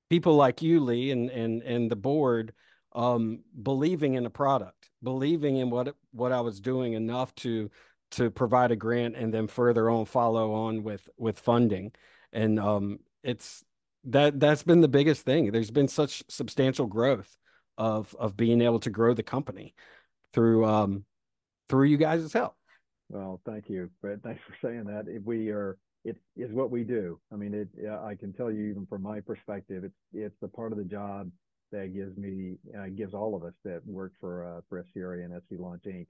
people 0.10 0.36
like 0.36 0.62
you, 0.62 0.80
Lee, 0.80 1.12
and 1.12 1.30
and 1.30 1.62
and 1.64 1.92
the 1.92 1.96
board 1.96 2.54
um, 2.94 3.40
believing 3.62 4.14
in 4.14 4.24
the 4.24 4.30
product, 4.30 4.90
believing 5.04 5.58
in 5.58 5.70
what 5.70 5.96
what 6.12 6.32
I 6.32 6.42
was 6.42 6.60
doing 6.60 6.94
enough 6.94 7.34
to 7.36 7.70
to 8.12 8.30
provide 8.32 8.72
a 8.72 8.76
grant 8.76 9.16
and 9.16 9.34
then 9.34 9.48
further 9.48 9.90
on 9.90 10.06
follow 10.06 10.54
on 10.54 10.84
with 10.84 11.08
with 11.18 11.40
funding, 11.40 11.92
and 12.32 12.60
um, 12.60 13.00
it's 13.24 13.64
that 14.06 14.40
that's 14.40 14.64
been 14.64 14.82
the 14.82 14.88
biggest 14.88 15.24
thing. 15.24 15.52
There's 15.52 15.72
been 15.72 15.88
such 15.88 16.24
substantial 16.30 16.86
growth 16.88 17.36
of 17.78 18.16
of 18.18 18.38
being 18.38 18.62
able 18.62 18.80
to 18.82 18.90
grow 18.90 19.14
the 19.14 19.24
company 19.24 19.74
through 20.34 20.66
um 20.66 21.06
through 21.68 21.86
you 21.86 21.98
guys' 21.98 22.32
help. 22.32 22.56
Well, 23.10 23.42
thank 23.46 23.70
you, 23.70 23.90
Fred. 24.02 24.22
Thanks 24.24 24.42
for 24.48 24.68
saying 24.68 24.86
that. 24.86 25.06
If 25.08 25.24
we 25.24 25.50
are 25.50 25.78
it 26.06 26.18
is 26.38 26.52
what 26.52 26.70
we 26.70 26.84
do. 26.84 27.20
I 27.34 27.36
mean, 27.36 27.54
it. 27.54 27.68
I 27.90 28.14
can 28.16 28.32
tell 28.32 28.52
you, 28.52 28.66
even 28.66 28.86
from 28.86 29.02
my 29.02 29.20
perspective, 29.20 29.84
it's 29.84 29.96
it's 30.14 30.36
the 30.40 30.48
part 30.48 30.72
of 30.72 30.78
the 30.78 30.84
job 30.84 31.32
that 31.72 31.94
gives 31.94 32.16
me, 32.16 32.58
uh, 32.78 32.86
gives 32.96 33.14
all 33.14 33.36
of 33.36 33.44
us 33.44 33.54
that 33.66 33.82
work 33.88 34.14
for 34.20 34.46
uh, 34.46 34.62
for 34.70 34.84
SCRA 34.84 35.26
and 35.26 35.34
SC 35.42 35.60
Launch 35.60 35.84
Inc. 35.88 36.06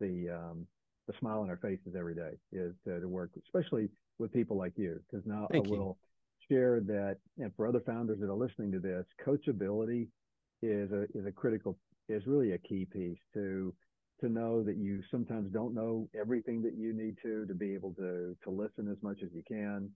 the 0.00 0.30
um, 0.30 0.66
the 1.06 1.14
smile 1.20 1.40
on 1.40 1.48
our 1.48 1.56
faces 1.58 1.94
every 1.96 2.16
day 2.16 2.32
is 2.52 2.74
to, 2.84 2.98
to 2.98 3.08
work, 3.08 3.30
especially 3.46 3.88
with 4.18 4.32
people 4.32 4.56
like 4.56 4.72
you, 4.76 5.00
because 5.08 5.24
now 5.26 5.46
Thank 5.52 5.66
I 5.66 5.70
will 5.70 5.96
you. 6.48 6.56
share 6.56 6.80
that, 6.80 7.18
and 7.38 7.52
for 7.54 7.68
other 7.68 7.80
founders 7.86 8.18
that 8.18 8.28
are 8.28 8.34
listening 8.34 8.72
to 8.72 8.80
this, 8.80 9.06
coachability 9.24 10.08
is 10.60 10.90
a 10.90 11.02
is 11.16 11.24
a 11.24 11.32
critical 11.32 11.78
is 12.08 12.26
really 12.26 12.52
a 12.52 12.58
key 12.58 12.84
piece 12.84 13.18
to 13.34 13.72
to 14.20 14.28
know 14.28 14.62
that 14.62 14.76
you 14.76 15.02
sometimes 15.10 15.52
don't 15.52 15.74
know 15.74 16.08
everything 16.18 16.62
that 16.62 16.74
you 16.76 16.92
need 16.92 17.16
to 17.22 17.46
to 17.46 17.54
be 17.54 17.74
able 17.74 17.92
to 17.94 18.36
to 18.44 18.50
listen 18.50 18.88
as 18.90 18.96
much 19.02 19.18
as 19.22 19.28
you 19.32 19.42
can 19.46 19.90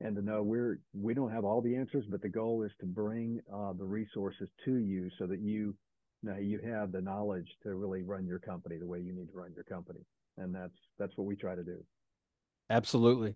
and 0.00 0.16
to 0.16 0.22
know 0.22 0.42
we're 0.42 0.78
we 0.92 1.14
don't 1.14 1.32
have 1.32 1.44
all 1.44 1.60
the 1.60 1.76
answers 1.76 2.04
but 2.10 2.20
the 2.22 2.28
goal 2.28 2.62
is 2.62 2.72
to 2.80 2.86
bring 2.86 3.40
uh, 3.52 3.72
the 3.72 3.84
resources 3.84 4.48
to 4.64 4.76
you 4.76 5.08
so 5.18 5.26
that 5.26 5.40
you, 5.40 5.74
you 6.22 6.30
know 6.30 6.36
you 6.36 6.58
have 6.64 6.92
the 6.92 7.00
knowledge 7.00 7.48
to 7.62 7.74
really 7.74 8.02
run 8.02 8.26
your 8.26 8.38
company 8.38 8.76
the 8.76 8.86
way 8.86 9.00
you 9.00 9.12
need 9.12 9.30
to 9.30 9.36
run 9.36 9.52
your 9.54 9.64
company 9.64 10.00
and 10.38 10.54
that's 10.54 10.76
that's 10.98 11.16
what 11.16 11.26
we 11.26 11.36
try 11.36 11.54
to 11.54 11.64
do 11.64 11.82
absolutely 12.70 13.34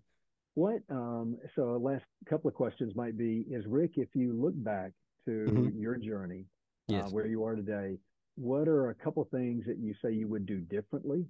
what 0.55 0.81
um 0.89 1.37
so 1.55 1.79
last 1.81 2.03
couple 2.29 2.47
of 2.47 2.53
questions 2.53 2.93
might 2.95 3.17
be 3.17 3.45
is 3.49 3.65
rick 3.67 3.91
if 3.95 4.09
you 4.13 4.33
look 4.33 4.53
back 4.63 4.91
to 5.25 5.45
mm-hmm. 5.49 5.81
your 5.81 5.97
journey 5.97 6.45
uh, 6.89 6.93
yes. 6.93 7.05
uh, 7.05 7.09
where 7.09 7.27
you 7.27 7.43
are 7.43 7.55
today 7.55 7.97
what 8.39 8.67
are 8.67 8.89
a 8.89 8.95
couple 8.95 9.27
things 9.31 9.65
that 9.65 9.77
you 9.77 9.93
say 10.01 10.13
you 10.13 10.27
would 10.27 10.45
do 10.45 10.59
differently? 10.59 11.25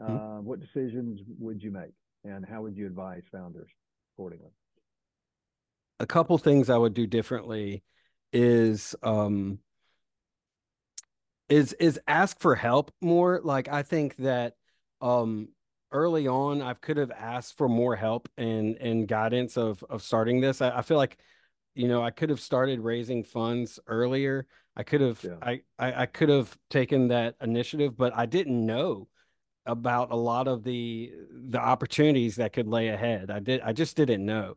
Mm-hmm. 0.00 0.16
Uh, 0.16 0.40
what 0.40 0.60
decisions 0.60 1.20
would 1.38 1.62
you 1.62 1.70
make, 1.70 1.92
and 2.24 2.44
how 2.44 2.62
would 2.62 2.76
you 2.76 2.86
advise 2.86 3.22
founders 3.30 3.70
accordingly? 4.14 4.50
A 6.00 6.06
couple 6.06 6.36
things 6.38 6.70
I 6.70 6.76
would 6.76 6.94
do 6.94 7.06
differently 7.06 7.84
is 8.32 8.96
um, 9.02 9.58
is 11.48 11.74
is 11.74 12.00
ask 12.08 12.40
for 12.40 12.54
help 12.54 12.92
more. 13.00 13.40
Like 13.44 13.68
I 13.68 13.82
think 13.82 14.16
that 14.16 14.54
um, 15.00 15.48
early 15.92 16.26
on, 16.26 16.62
I 16.62 16.74
could 16.74 16.96
have 16.96 17.12
asked 17.12 17.56
for 17.56 17.68
more 17.68 17.94
help 17.94 18.28
and 18.36 18.76
and 18.76 19.06
guidance 19.06 19.56
of 19.56 19.84
of 19.88 20.02
starting 20.02 20.40
this. 20.40 20.60
I, 20.60 20.78
I 20.78 20.82
feel 20.82 20.96
like 20.96 21.18
you 21.74 21.88
know 21.88 22.02
I 22.02 22.10
could 22.10 22.30
have 22.30 22.40
started 22.40 22.80
raising 22.80 23.24
funds 23.24 23.78
earlier 23.86 24.46
I 24.76 24.82
could 24.82 25.00
have 25.00 25.22
yeah. 25.22 25.36
I, 25.40 25.60
I, 25.78 26.02
I 26.02 26.06
could 26.06 26.28
have 26.28 26.56
taken 26.68 27.08
that 27.08 27.36
initiative, 27.40 27.96
but 27.96 28.12
I 28.16 28.26
didn't 28.26 28.64
know 28.64 29.08
about 29.66 30.10
a 30.10 30.16
lot 30.16 30.46
of 30.46 30.62
the 30.62 31.12
the 31.30 31.58
opportunities 31.58 32.36
that 32.36 32.52
could 32.52 32.66
lay 32.66 32.88
ahead. 32.88 33.30
I 33.30 33.38
did 33.38 33.60
I 33.62 33.72
just 33.72 33.96
didn't 33.96 34.24
know. 34.24 34.56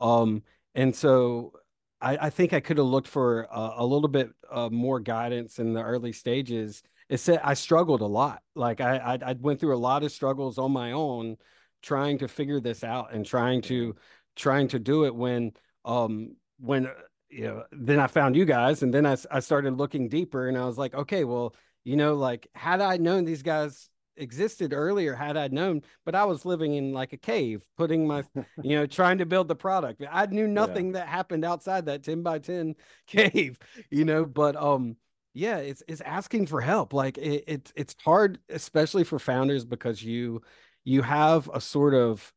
Um 0.00 0.42
and 0.74 0.94
so 0.94 1.52
I, 2.00 2.16
I 2.26 2.30
think 2.30 2.52
I 2.52 2.60
could 2.60 2.78
have 2.78 2.86
looked 2.86 3.08
for 3.08 3.42
a, 3.50 3.74
a 3.78 3.86
little 3.86 4.08
bit 4.08 4.30
uh, 4.50 4.68
more 4.70 5.00
guidance 5.00 5.58
in 5.58 5.72
the 5.72 5.82
early 5.82 6.12
stages. 6.12 6.82
It 7.08 7.18
said 7.18 7.40
I 7.42 7.54
struggled 7.54 8.00
a 8.00 8.06
lot. 8.06 8.42
Like 8.54 8.80
I, 8.80 8.96
I 8.98 9.30
I 9.30 9.32
went 9.34 9.60
through 9.60 9.76
a 9.76 9.78
lot 9.78 10.02
of 10.02 10.12
struggles 10.12 10.58
on 10.58 10.72
my 10.72 10.92
own 10.92 11.36
trying 11.82 12.18
to 12.18 12.28
figure 12.28 12.60
this 12.60 12.82
out 12.82 13.12
and 13.12 13.24
trying 13.24 13.62
to 13.62 13.96
trying 14.34 14.68
to 14.68 14.78
do 14.78 15.04
it 15.04 15.14
when 15.14 15.52
um 15.84 16.36
when 16.58 16.88
you 17.30 17.42
know, 17.42 17.64
then 17.72 18.00
I 18.00 18.06
found 18.06 18.36
you 18.36 18.44
guys, 18.44 18.82
and 18.82 18.92
then 18.92 19.04
I, 19.04 19.16
I 19.30 19.40
started 19.40 19.76
looking 19.76 20.08
deeper, 20.08 20.48
and 20.48 20.56
I 20.56 20.64
was 20.64 20.78
like, 20.78 20.94
okay, 20.94 21.24
well, 21.24 21.54
you 21.84 21.96
know, 21.96 22.14
like 22.14 22.48
had 22.54 22.80
I 22.80 22.96
known 22.96 23.24
these 23.24 23.42
guys 23.42 23.90
existed 24.18 24.72
earlier, 24.72 25.14
had 25.14 25.36
I 25.36 25.48
known, 25.48 25.82
but 26.04 26.14
I 26.14 26.24
was 26.24 26.44
living 26.44 26.74
in 26.74 26.92
like 26.92 27.12
a 27.12 27.16
cave, 27.16 27.64
putting 27.76 28.06
my, 28.06 28.24
you 28.62 28.76
know, 28.76 28.86
trying 28.86 29.18
to 29.18 29.26
build 29.26 29.48
the 29.48 29.56
product. 29.56 30.02
I 30.10 30.26
knew 30.26 30.48
nothing 30.48 30.86
yeah. 30.86 30.92
that 30.92 31.08
happened 31.08 31.44
outside 31.44 31.86
that 31.86 32.02
10 32.02 32.22
by 32.22 32.38
10 32.40 32.74
cave, 33.06 33.58
you 33.90 34.04
know, 34.04 34.24
but, 34.24 34.56
um, 34.56 34.96
yeah, 35.34 35.58
it's, 35.58 35.82
it's 35.86 36.00
asking 36.00 36.46
for 36.46 36.60
help. 36.60 36.92
Like 36.92 37.16
it, 37.18 37.44
it's, 37.46 37.72
it's 37.76 37.94
hard, 38.04 38.38
especially 38.48 39.04
for 39.04 39.18
founders 39.18 39.64
because 39.64 40.02
you, 40.02 40.42
you 40.84 41.02
have 41.02 41.48
a 41.52 41.60
sort 41.60 41.94
of, 41.94 42.32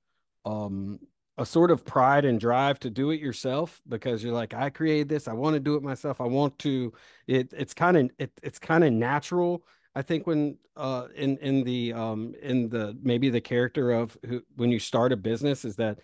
um, 0.46 1.00
a 1.38 1.46
sort 1.46 1.72
of 1.72 1.86
pride 1.86 2.26
and 2.26 2.40
drive 2.40 2.80
to 2.80 2.90
do 2.90 3.12
it 3.12 3.20
yourself 3.20 3.82
because 3.88 4.24
you're 4.24 4.34
like 4.34 4.54
I 4.54 4.70
created 4.70 5.10
this 5.10 5.28
I 5.28 5.34
want 5.34 5.54
to 5.54 5.60
do 5.60 5.76
it 5.76 5.84
myself 5.84 6.20
I 6.20 6.26
want 6.26 6.58
to 6.60 6.94
it 7.28 7.54
it's 7.58 7.74
kind 7.74 7.98
of 7.98 8.12
it, 8.20 8.32
it's 8.44 8.60
kind 8.60 8.84
of 8.84 8.92
natural 8.92 9.64
I 9.96 10.02
think 10.02 10.28
when 10.28 10.58
uh 10.76 11.08
in 11.16 11.38
in 11.38 11.64
the 11.64 11.94
um 11.94 12.34
in 12.42 12.70
the 12.70 12.98
maybe 13.02 13.30
the 13.30 13.42
character 13.42 13.92
of 13.92 14.18
who 14.26 14.42
when 14.56 14.72
you 14.72 14.80
start 14.80 15.14
a 15.14 15.18
business 15.18 15.66
is 15.66 15.78
that 15.78 16.00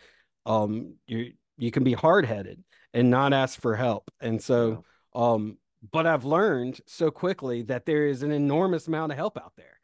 um 0.46 0.96
you 1.08 1.34
you 1.58 1.72
can 1.72 1.84
be 1.84 1.94
hard-headed 1.94 2.63
and 2.94 3.10
not 3.10 3.34
ask 3.34 3.60
for 3.60 3.76
help. 3.76 4.10
And 4.22 4.42
so 4.42 4.84
um 5.13 5.58
but 5.92 6.08
I've 6.08 6.26
learned 6.26 6.80
so 6.86 7.12
quickly 7.12 7.62
that 7.63 7.86
there 7.86 8.08
is 8.08 8.24
an 8.24 8.32
enormous 8.32 8.88
amount 8.88 9.12
of 9.12 9.18
help 9.18 9.38
out 9.38 9.54
there. 9.58 9.80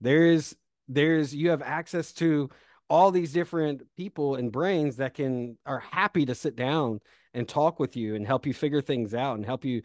There 0.00 0.26
is 0.26 0.56
there's 0.88 1.34
you 1.34 1.50
have 1.50 1.62
access 1.62 2.12
to 2.14 2.50
all 2.90 3.10
these 3.10 3.32
different 3.32 3.82
people 3.96 4.36
and 4.36 4.50
brains 4.50 4.96
that 4.96 5.14
can 5.14 5.58
are 5.66 5.80
happy 5.80 6.24
to 6.26 6.34
sit 6.34 6.56
down 6.56 7.00
and 7.34 7.48
talk 7.48 7.78
with 7.78 7.96
you 7.96 8.14
and 8.14 8.26
help 8.26 8.46
you 8.46 8.54
figure 8.54 8.80
things 8.80 9.14
out 9.14 9.36
and 9.36 9.44
help 9.44 9.64
you 9.64 9.82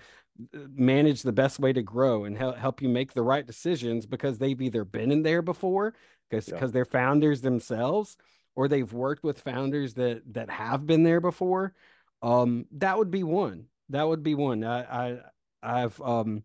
uh, 0.55 0.59
manage 0.73 1.21
the 1.21 1.33
best 1.33 1.59
way 1.59 1.73
to 1.73 1.81
grow 1.81 2.23
and 2.23 2.37
help, 2.37 2.57
help 2.57 2.81
you 2.81 2.89
make 2.89 3.13
the 3.13 3.21
right 3.21 3.45
decisions 3.45 4.05
because 4.05 4.37
they've 4.37 4.61
either 4.61 4.85
been 4.85 5.11
in 5.11 5.21
there 5.21 5.41
before 5.41 5.93
because 6.29 6.45
because 6.45 6.69
yeah. 6.69 6.73
they're 6.73 6.85
founders 6.85 7.41
themselves 7.41 8.17
or 8.55 8.67
they've 8.67 8.93
worked 8.93 9.23
with 9.23 9.39
founders 9.41 9.93
that 9.95 10.21
that 10.33 10.49
have 10.49 10.85
been 10.85 11.03
there 11.03 11.21
before 11.21 11.73
um 12.21 12.65
that 12.71 12.97
would 12.97 13.11
be 13.11 13.23
one 13.23 13.65
that 13.89 14.07
would 14.07 14.23
be 14.23 14.35
one 14.35 14.63
i 14.63 14.81
i 14.81 15.17
i've 15.61 16.01
um 16.01 16.43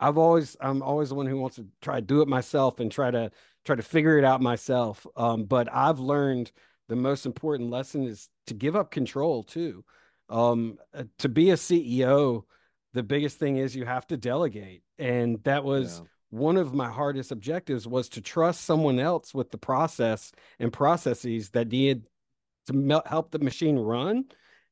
i've 0.00 0.18
always 0.18 0.56
i'm 0.60 0.82
always 0.82 1.08
the 1.08 1.14
one 1.14 1.26
who 1.26 1.38
wants 1.38 1.56
to 1.56 1.66
try 1.80 1.96
to 1.96 2.06
do 2.06 2.20
it 2.22 2.28
myself 2.28 2.80
and 2.80 2.90
try 2.92 3.10
to 3.10 3.30
try 3.66 3.76
to 3.76 3.82
figure 3.82 4.16
it 4.16 4.24
out 4.24 4.40
myself. 4.40 5.06
Um, 5.16 5.44
but 5.44 5.68
I've 5.72 5.98
learned 5.98 6.52
the 6.88 6.96
most 6.96 7.26
important 7.26 7.70
lesson 7.70 8.04
is 8.04 8.28
to 8.46 8.54
give 8.54 8.76
up 8.76 8.90
control 8.90 9.42
too. 9.42 9.84
Um, 10.28 10.78
uh, 10.94 11.04
to 11.18 11.28
be 11.28 11.50
a 11.50 11.56
CEO, 11.56 12.44
the 12.94 13.02
biggest 13.02 13.38
thing 13.38 13.56
is 13.56 13.76
you 13.76 13.84
have 13.84 14.06
to 14.06 14.16
delegate, 14.16 14.82
and 14.98 15.42
that 15.44 15.64
was. 15.64 15.98
Yeah. 15.98 16.08
One 16.30 16.56
of 16.56 16.74
my 16.74 16.90
hardest 16.90 17.30
objectives 17.30 17.86
was 17.86 18.08
to 18.10 18.20
trust 18.20 18.62
someone 18.62 18.98
else 18.98 19.32
with 19.32 19.52
the 19.52 19.58
process 19.58 20.32
and 20.58 20.72
processes 20.72 21.50
that 21.50 21.68
needed 21.68 22.04
to 22.66 23.02
help 23.06 23.30
the 23.30 23.38
machine 23.38 23.78
run, 23.78 24.24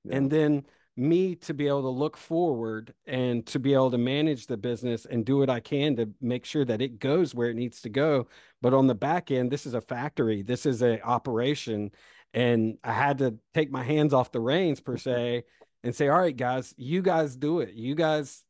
yeah. 0.02 0.16
and 0.16 0.28
then 0.28 0.66
me 0.96 1.34
to 1.34 1.52
be 1.52 1.66
able 1.66 1.82
to 1.82 1.88
look 1.88 2.16
forward 2.16 2.94
and 3.06 3.44
to 3.46 3.58
be 3.58 3.74
able 3.74 3.90
to 3.90 3.98
manage 3.98 4.46
the 4.46 4.56
business 4.56 5.06
and 5.06 5.24
do 5.24 5.38
what 5.38 5.50
I 5.50 5.60
can 5.60 5.96
to 5.96 6.08
make 6.20 6.44
sure 6.44 6.64
that 6.64 6.80
it 6.80 7.00
goes 7.00 7.34
where 7.34 7.50
it 7.50 7.56
needs 7.56 7.80
to 7.82 7.88
go. 7.88 8.28
But 8.62 8.74
on 8.74 8.86
the 8.86 8.94
back 8.94 9.30
end, 9.30 9.50
this 9.50 9.66
is 9.66 9.74
a 9.74 9.80
factory, 9.80 10.42
this 10.42 10.66
is 10.66 10.82
a 10.82 11.00
operation, 11.02 11.90
and 12.32 12.78
I 12.84 12.92
had 12.92 13.18
to 13.18 13.36
take 13.54 13.70
my 13.70 13.82
hands 13.82 14.12
off 14.14 14.32
the 14.32 14.40
reins 14.40 14.80
per 14.80 14.96
se 14.96 15.44
and 15.82 15.94
say, 15.94 16.08
"All 16.08 16.18
right, 16.18 16.36
guys, 16.36 16.74
you 16.76 17.02
guys 17.02 17.36
do 17.36 17.60
it. 17.60 17.74
You 17.74 17.94
guys 17.94 18.44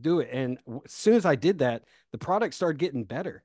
do 0.00 0.20
it." 0.20 0.28
And 0.32 0.58
as 0.84 0.92
soon 0.92 1.14
as 1.14 1.26
I 1.26 1.34
did 1.34 1.58
that, 1.58 1.84
the 2.12 2.18
product 2.18 2.54
started 2.54 2.78
getting 2.78 3.04
better. 3.04 3.42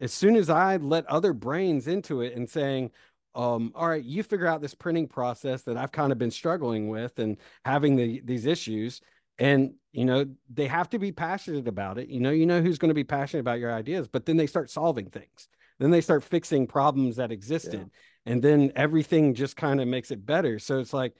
As 0.00 0.12
soon 0.12 0.36
as 0.36 0.48
I 0.48 0.76
let 0.76 1.06
other 1.06 1.32
brains 1.32 1.88
into 1.88 2.20
it 2.20 2.36
and 2.36 2.48
saying, 2.48 2.92
um, 3.34 3.72
all 3.74 3.88
right, 3.88 4.02
you 4.02 4.22
figure 4.22 4.46
out 4.46 4.60
this 4.60 4.74
printing 4.74 5.08
process 5.08 5.62
that 5.62 5.76
I've 5.76 5.92
kind 5.92 6.12
of 6.12 6.18
been 6.18 6.30
struggling 6.30 6.88
with 6.88 7.18
and 7.18 7.36
having 7.64 7.96
the, 7.96 8.20
these 8.24 8.46
issues. 8.46 9.00
And, 9.38 9.74
you 9.92 10.04
know, 10.04 10.26
they 10.52 10.66
have 10.66 10.88
to 10.90 10.98
be 10.98 11.12
passionate 11.12 11.68
about 11.68 11.98
it. 11.98 12.08
You 12.08 12.20
know, 12.20 12.30
you 12.30 12.46
know 12.46 12.60
who's 12.60 12.78
going 12.78 12.88
to 12.88 12.94
be 12.94 13.04
passionate 13.04 13.40
about 13.40 13.60
your 13.60 13.72
ideas, 13.72 14.08
but 14.08 14.26
then 14.26 14.36
they 14.36 14.46
start 14.46 14.70
solving 14.70 15.10
things. 15.10 15.48
Then 15.78 15.90
they 15.90 16.00
start 16.00 16.24
fixing 16.24 16.66
problems 16.66 17.16
that 17.16 17.30
existed. 17.30 17.80
Yeah. 17.80 18.32
And 18.32 18.42
then 18.42 18.72
everything 18.74 19.34
just 19.34 19.56
kind 19.56 19.80
of 19.80 19.86
makes 19.86 20.10
it 20.10 20.26
better. 20.26 20.58
So 20.58 20.80
it's 20.80 20.92
like 20.92 21.14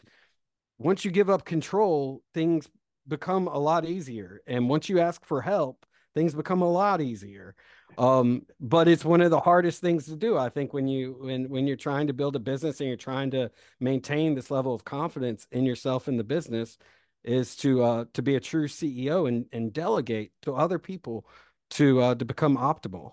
once 0.78 1.04
you 1.04 1.10
give 1.10 1.30
up 1.30 1.44
control, 1.44 2.22
things 2.34 2.68
become 3.06 3.46
a 3.46 3.58
lot 3.58 3.84
easier. 3.84 4.40
And 4.46 4.68
once 4.68 4.88
you 4.88 4.98
ask 4.98 5.24
for 5.24 5.40
help, 5.40 5.86
things 6.14 6.34
become 6.34 6.62
a 6.62 6.70
lot 6.70 7.00
easier 7.00 7.54
um, 7.96 8.42
but 8.60 8.86
it's 8.88 9.04
one 9.04 9.20
of 9.20 9.30
the 9.30 9.40
hardest 9.40 9.80
things 9.80 10.06
to 10.06 10.16
do 10.16 10.36
i 10.36 10.48
think 10.48 10.72
when 10.72 10.86
you 10.86 11.16
when 11.20 11.48
when 11.48 11.66
you're 11.66 11.76
trying 11.76 12.06
to 12.06 12.12
build 12.12 12.36
a 12.36 12.40
business 12.40 12.80
and 12.80 12.88
you're 12.88 12.96
trying 12.96 13.30
to 13.30 13.50
maintain 13.80 14.34
this 14.34 14.50
level 14.50 14.74
of 14.74 14.84
confidence 14.84 15.46
in 15.52 15.64
yourself 15.64 16.08
in 16.08 16.16
the 16.16 16.24
business 16.24 16.76
is 17.24 17.56
to 17.56 17.82
uh 17.82 18.04
to 18.12 18.22
be 18.22 18.36
a 18.36 18.40
true 18.40 18.68
ceo 18.68 19.28
and 19.28 19.46
and 19.52 19.72
delegate 19.72 20.32
to 20.42 20.54
other 20.54 20.78
people 20.78 21.26
to 21.70 22.00
uh 22.00 22.14
to 22.14 22.24
become 22.24 22.56
optimal 22.56 23.12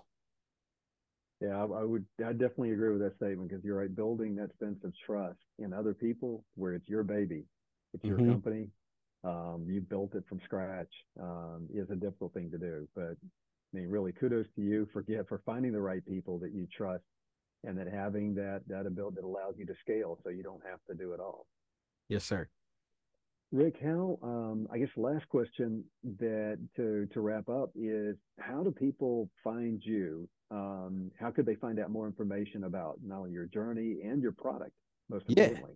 yeah 1.40 1.56
i, 1.56 1.62
I 1.62 1.84
would 1.84 2.04
i 2.24 2.32
definitely 2.32 2.72
agree 2.72 2.90
with 2.90 3.00
that 3.00 3.16
statement 3.16 3.48
because 3.48 3.64
you're 3.64 3.78
right 3.78 3.94
building 3.94 4.36
that 4.36 4.50
sense 4.58 4.84
of 4.84 4.92
trust 5.04 5.38
in 5.58 5.72
other 5.72 5.94
people 5.94 6.44
where 6.54 6.74
it's 6.74 6.88
your 6.88 7.02
baby 7.02 7.44
it's 7.94 8.04
your 8.04 8.18
mm-hmm. 8.18 8.32
company 8.32 8.68
um, 9.24 9.64
you 9.68 9.80
built 9.80 10.14
it 10.14 10.22
from 10.28 10.40
scratch 10.44 10.92
um, 11.20 11.66
is 11.74 11.90
a 11.90 11.96
difficult 11.96 12.32
thing 12.32 12.50
to 12.50 12.58
do 12.58 12.86
but 12.94 13.16
I 13.72 13.78
mean, 13.78 13.88
really, 13.88 14.12
kudos 14.12 14.46
to 14.56 14.62
you 14.62 14.88
for 14.92 15.04
yeah, 15.08 15.22
for 15.28 15.42
finding 15.44 15.72
the 15.72 15.80
right 15.80 16.04
people 16.06 16.38
that 16.38 16.52
you 16.52 16.66
trust, 16.76 17.04
and 17.64 17.76
that 17.78 17.88
having 17.88 18.34
that 18.34 18.62
that 18.68 18.86
ability 18.86 19.16
that 19.16 19.24
allows 19.24 19.54
you 19.58 19.66
to 19.66 19.74
scale, 19.80 20.18
so 20.22 20.30
you 20.30 20.42
don't 20.42 20.62
have 20.68 20.78
to 20.88 20.94
do 20.94 21.12
it 21.12 21.20
all. 21.20 21.46
Yes, 22.08 22.24
sir. 22.24 22.48
Rick, 23.52 23.76
how 23.82 24.18
um, 24.22 24.66
I 24.72 24.78
guess 24.78 24.88
last 24.96 25.28
question 25.28 25.84
that 26.18 26.58
to 26.76 27.06
to 27.12 27.20
wrap 27.20 27.48
up 27.48 27.70
is 27.74 28.16
how 28.38 28.62
do 28.62 28.70
people 28.70 29.28
find 29.42 29.80
you? 29.84 30.28
Um, 30.50 31.10
how 31.18 31.30
could 31.30 31.46
they 31.46 31.56
find 31.56 31.80
out 31.80 31.90
more 31.90 32.06
information 32.06 32.64
about 32.64 32.98
not 33.04 33.18
only 33.18 33.32
your 33.32 33.46
journey 33.46 33.98
and 34.04 34.22
your 34.22 34.32
product, 34.32 34.72
most 35.08 35.26
importantly? 35.28 35.72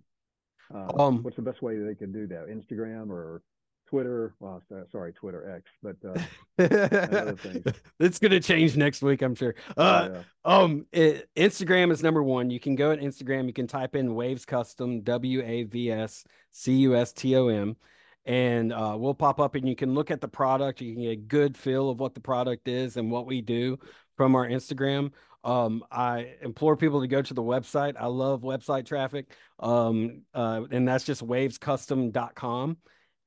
Yeah. 0.71 0.87
Uh, 0.89 1.03
um, 1.03 1.23
what's 1.23 1.37
the 1.37 1.43
best 1.43 1.63
way 1.63 1.77
they 1.77 1.97
can 1.97 2.13
do 2.13 2.29
that? 2.29 2.47
Instagram 2.49 3.11
or 3.11 3.43
Twitter. 3.91 4.35
Well, 4.39 4.63
sorry, 4.93 5.13
Twitter 5.13 5.51
X, 5.57 5.71
but 5.83 5.97
uh, 6.09 6.21
it's 7.99 8.21
going 8.21 8.31
to 8.31 8.41
change 8.41 8.77
next 8.77 9.03
week, 9.03 9.21
I'm 9.21 9.35
sure. 9.35 9.57
Uh, 9.77 10.11
yeah. 10.13 10.23
Um, 10.45 10.87
it, 10.93 11.29
Instagram 11.37 11.91
is 11.91 12.01
number 12.03 12.23
one. 12.23 12.51
You 12.51 12.61
can 12.61 12.77
go 12.77 12.93
on 12.93 12.99
Instagram. 12.99 13.47
You 13.47 13.53
can 13.53 13.67
type 13.67 13.97
in 13.97 14.11
WAVS 14.11 14.47
Custom, 14.47 15.01
W 15.01 15.43
A 15.43 15.65
V 15.65 15.91
S 15.91 16.25
C 16.53 16.73
U 16.77 16.95
S 16.95 17.13
T 17.13 17.37
O 17.37 17.49
M, 17.49 17.77
and 18.25 18.73
uh, 18.73 18.95
we'll 18.97 19.13
pop 19.13 19.41
up, 19.41 19.57
and 19.57 19.69
you 19.69 19.75
can 19.75 19.93
look 19.93 20.13
at 20.13 20.21
the 20.21 20.29
product. 20.29 20.81
You 20.81 20.95
can 20.95 21.03
get 21.03 21.11
a 21.11 21.17
good 21.17 21.57
feel 21.57 21.91
of 21.91 21.99
what 21.99 22.15
the 22.15 22.21
product 22.21 22.69
is 22.69 22.97
and 22.97 23.11
what 23.11 23.27
we 23.27 23.43
do 23.43 23.77
from 24.17 24.37
our 24.37 24.47
Instagram. 24.47 25.11
Um, 25.43 25.83
I 25.91 26.35
implore 26.43 26.77
people 26.77 27.01
to 27.01 27.09
go 27.09 27.23
to 27.23 27.35
the 27.35 27.43
website. 27.43 27.95
I 27.99 28.07
love 28.07 28.43
website 28.43 28.87
traffic. 28.87 29.33
Um, 29.59 30.23
uh, 30.33 30.63
and 30.71 30.87
that's 30.87 31.05
just 31.05 31.27
wavscustom.com 31.27 32.77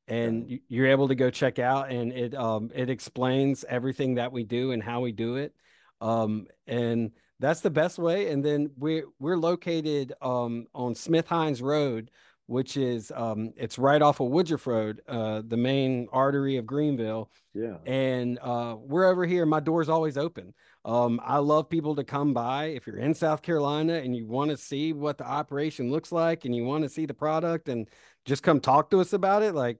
and 0.08 0.60
you're 0.68 0.88
able 0.88 1.08
to 1.08 1.16
go 1.16 1.30
check 1.30 1.60
out 1.60 1.90
and 1.90 2.12
it 2.12 2.36
um 2.36 2.70
it 2.76 2.90
explains 2.90 3.64
everything 3.70 4.16
that 4.16 4.32
we 4.32 4.44
do 4.44 4.72
and 4.72 4.84
how 4.84 5.00
we 5.00 5.12
do 5.12 5.38
it 5.38 5.56
um 6.02 6.46
and 6.68 7.12
that's 7.40 7.62
the 7.62 7.70
best 7.70 7.98
way 7.98 8.30
and 8.30 8.44
then 8.44 8.70
we're 8.78 9.06
we're 9.20 9.38
located 9.38 10.14
um 10.22 10.68
on 10.74 10.94
smith 10.94 11.28
hines 11.28 11.62
road 11.62 12.12
which 12.48 12.76
is 12.76 13.12
um 13.16 13.54
it's 13.56 13.78
right 13.78 14.02
off 14.02 14.20
of 14.20 14.28
woodruff 14.28 14.68
road 14.68 15.02
uh 15.08 15.42
the 15.48 15.56
main 15.56 16.08
artery 16.12 16.58
of 16.58 16.66
greenville 16.66 17.32
yeah. 17.54 17.78
and 17.86 18.38
uh 18.42 18.76
we're 18.78 19.06
over 19.06 19.26
here 19.26 19.46
my 19.46 19.60
door's 19.60 19.90
always 19.90 20.18
open. 20.18 20.54
Um 20.84 21.22
i 21.24 21.38
love 21.38 21.70
people 21.70 21.96
to 21.96 22.04
come 22.04 22.34
by 22.34 22.66
if 22.66 22.86
you're 22.86 22.98
in 22.98 23.14
south 23.14 23.42
carolina 23.42 23.94
and 23.94 24.14
you 24.14 24.28
want 24.28 24.52
to 24.52 24.58
see 24.58 24.92
what 24.92 25.18
the 25.18 25.26
operation 25.26 25.90
looks 25.90 26.12
like 26.12 26.44
and 26.44 26.54
you 26.54 26.66
want 26.66 26.84
to 26.84 26.90
see 26.90 27.06
the 27.06 27.14
product 27.14 27.70
and 27.70 27.88
just 28.26 28.44
come 28.44 28.60
talk 28.60 28.90
to 28.90 29.00
us 29.00 29.14
about 29.14 29.44
it 29.44 29.56
like 29.56 29.80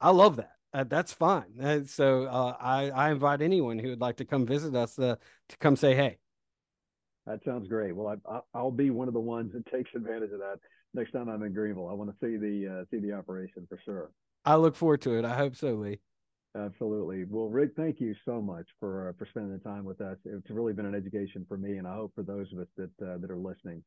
I 0.00 0.10
love 0.10 0.36
that. 0.36 0.52
Uh, 0.72 0.84
that's 0.84 1.12
fine. 1.12 1.60
Uh, 1.60 1.80
so 1.86 2.24
uh, 2.24 2.56
I, 2.60 2.90
I 2.90 3.10
invite 3.10 3.40
anyone 3.40 3.78
who 3.78 3.88
would 3.88 4.00
like 4.00 4.16
to 4.16 4.24
come 4.24 4.46
visit 4.46 4.74
us 4.74 4.98
uh, 4.98 5.16
to 5.48 5.56
come 5.58 5.76
say 5.76 5.94
hey. 5.94 6.18
That 7.26 7.40
sounds 7.44 7.68
great. 7.68 7.94
Well, 7.94 8.16
I, 8.26 8.40
I'll 8.54 8.70
be 8.70 8.90
one 8.90 9.08
of 9.08 9.14
the 9.14 9.20
ones 9.20 9.52
that 9.52 9.66
takes 9.66 9.90
advantage 9.94 10.32
of 10.32 10.38
that 10.38 10.58
next 10.94 11.12
time 11.12 11.28
I'm 11.28 11.42
in 11.42 11.52
Greenville. 11.52 11.88
I 11.88 11.92
want 11.92 12.10
to 12.10 12.16
see 12.24 12.36
the 12.36 12.80
uh, 12.80 12.84
see 12.90 13.00
the 13.00 13.12
operation 13.12 13.66
for 13.68 13.78
sure. 13.84 14.10
I 14.44 14.56
look 14.56 14.76
forward 14.76 15.02
to 15.02 15.18
it. 15.18 15.24
I 15.24 15.36
hope 15.36 15.56
so, 15.56 15.74
Lee. 15.74 16.00
Absolutely. 16.56 17.24
Well, 17.28 17.48
Rick, 17.48 17.72
thank 17.76 18.00
you 18.00 18.14
so 18.24 18.40
much 18.40 18.66
for 18.80 19.10
uh, 19.10 19.12
for 19.18 19.26
spending 19.26 19.52
the 19.52 19.58
time 19.58 19.84
with 19.84 20.00
us. 20.00 20.16
It's 20.24 20.50
really 20.50 20.72
been 20.72 20.86
an 20.86 20.94
education 20.94 21.44
for 21.48 21.58
me, 21.58 21.76
and 21.76 21.86
I 21.86 21.94
hope 21.94 22.12
for 22.14 22.22
those 22.22 22.46
of 22.52 22.60
us 22.60 22.68
that 22.76 23.20
that 23.20 23.30
are 23.30 23.36
listening 23.36 23.82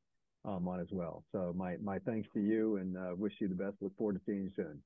um, 0.45 0.67
on 0.67 0.79
as 0.79 0.87
well. 0.91 1.23
So 1.31 1.53
my 1.55 1.77
my 1.83 1.99
thanks 1.99 2.27
to 2.33 2.39
you, 2.39 2.77
and 2.77 2.95
wish 3.17 3.33
you 3.39 3.47
the 3.47 3.55
best. 3.55 3.75
Look 3.81 3.95
forward 3.97 4.15
to 4.15 4.21
seeing 4.25 4.43
you 4.43 4.51
soon. 4.55 4.81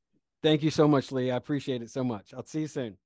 Thank 0.46 0.62
you 0.62 0.70
so 0.70 0.88
much, 0.88 1.12
Lee. 1.12 1.32
I 1.32 1.38
appreciate 1.38 1.82
it 1.82 1.90
so 1.90 2.04
much. 2.04 2.32
I'll 2.32 2.46
see 2.46 2.60
you 2.62 2.68
soon. 2.68 2.98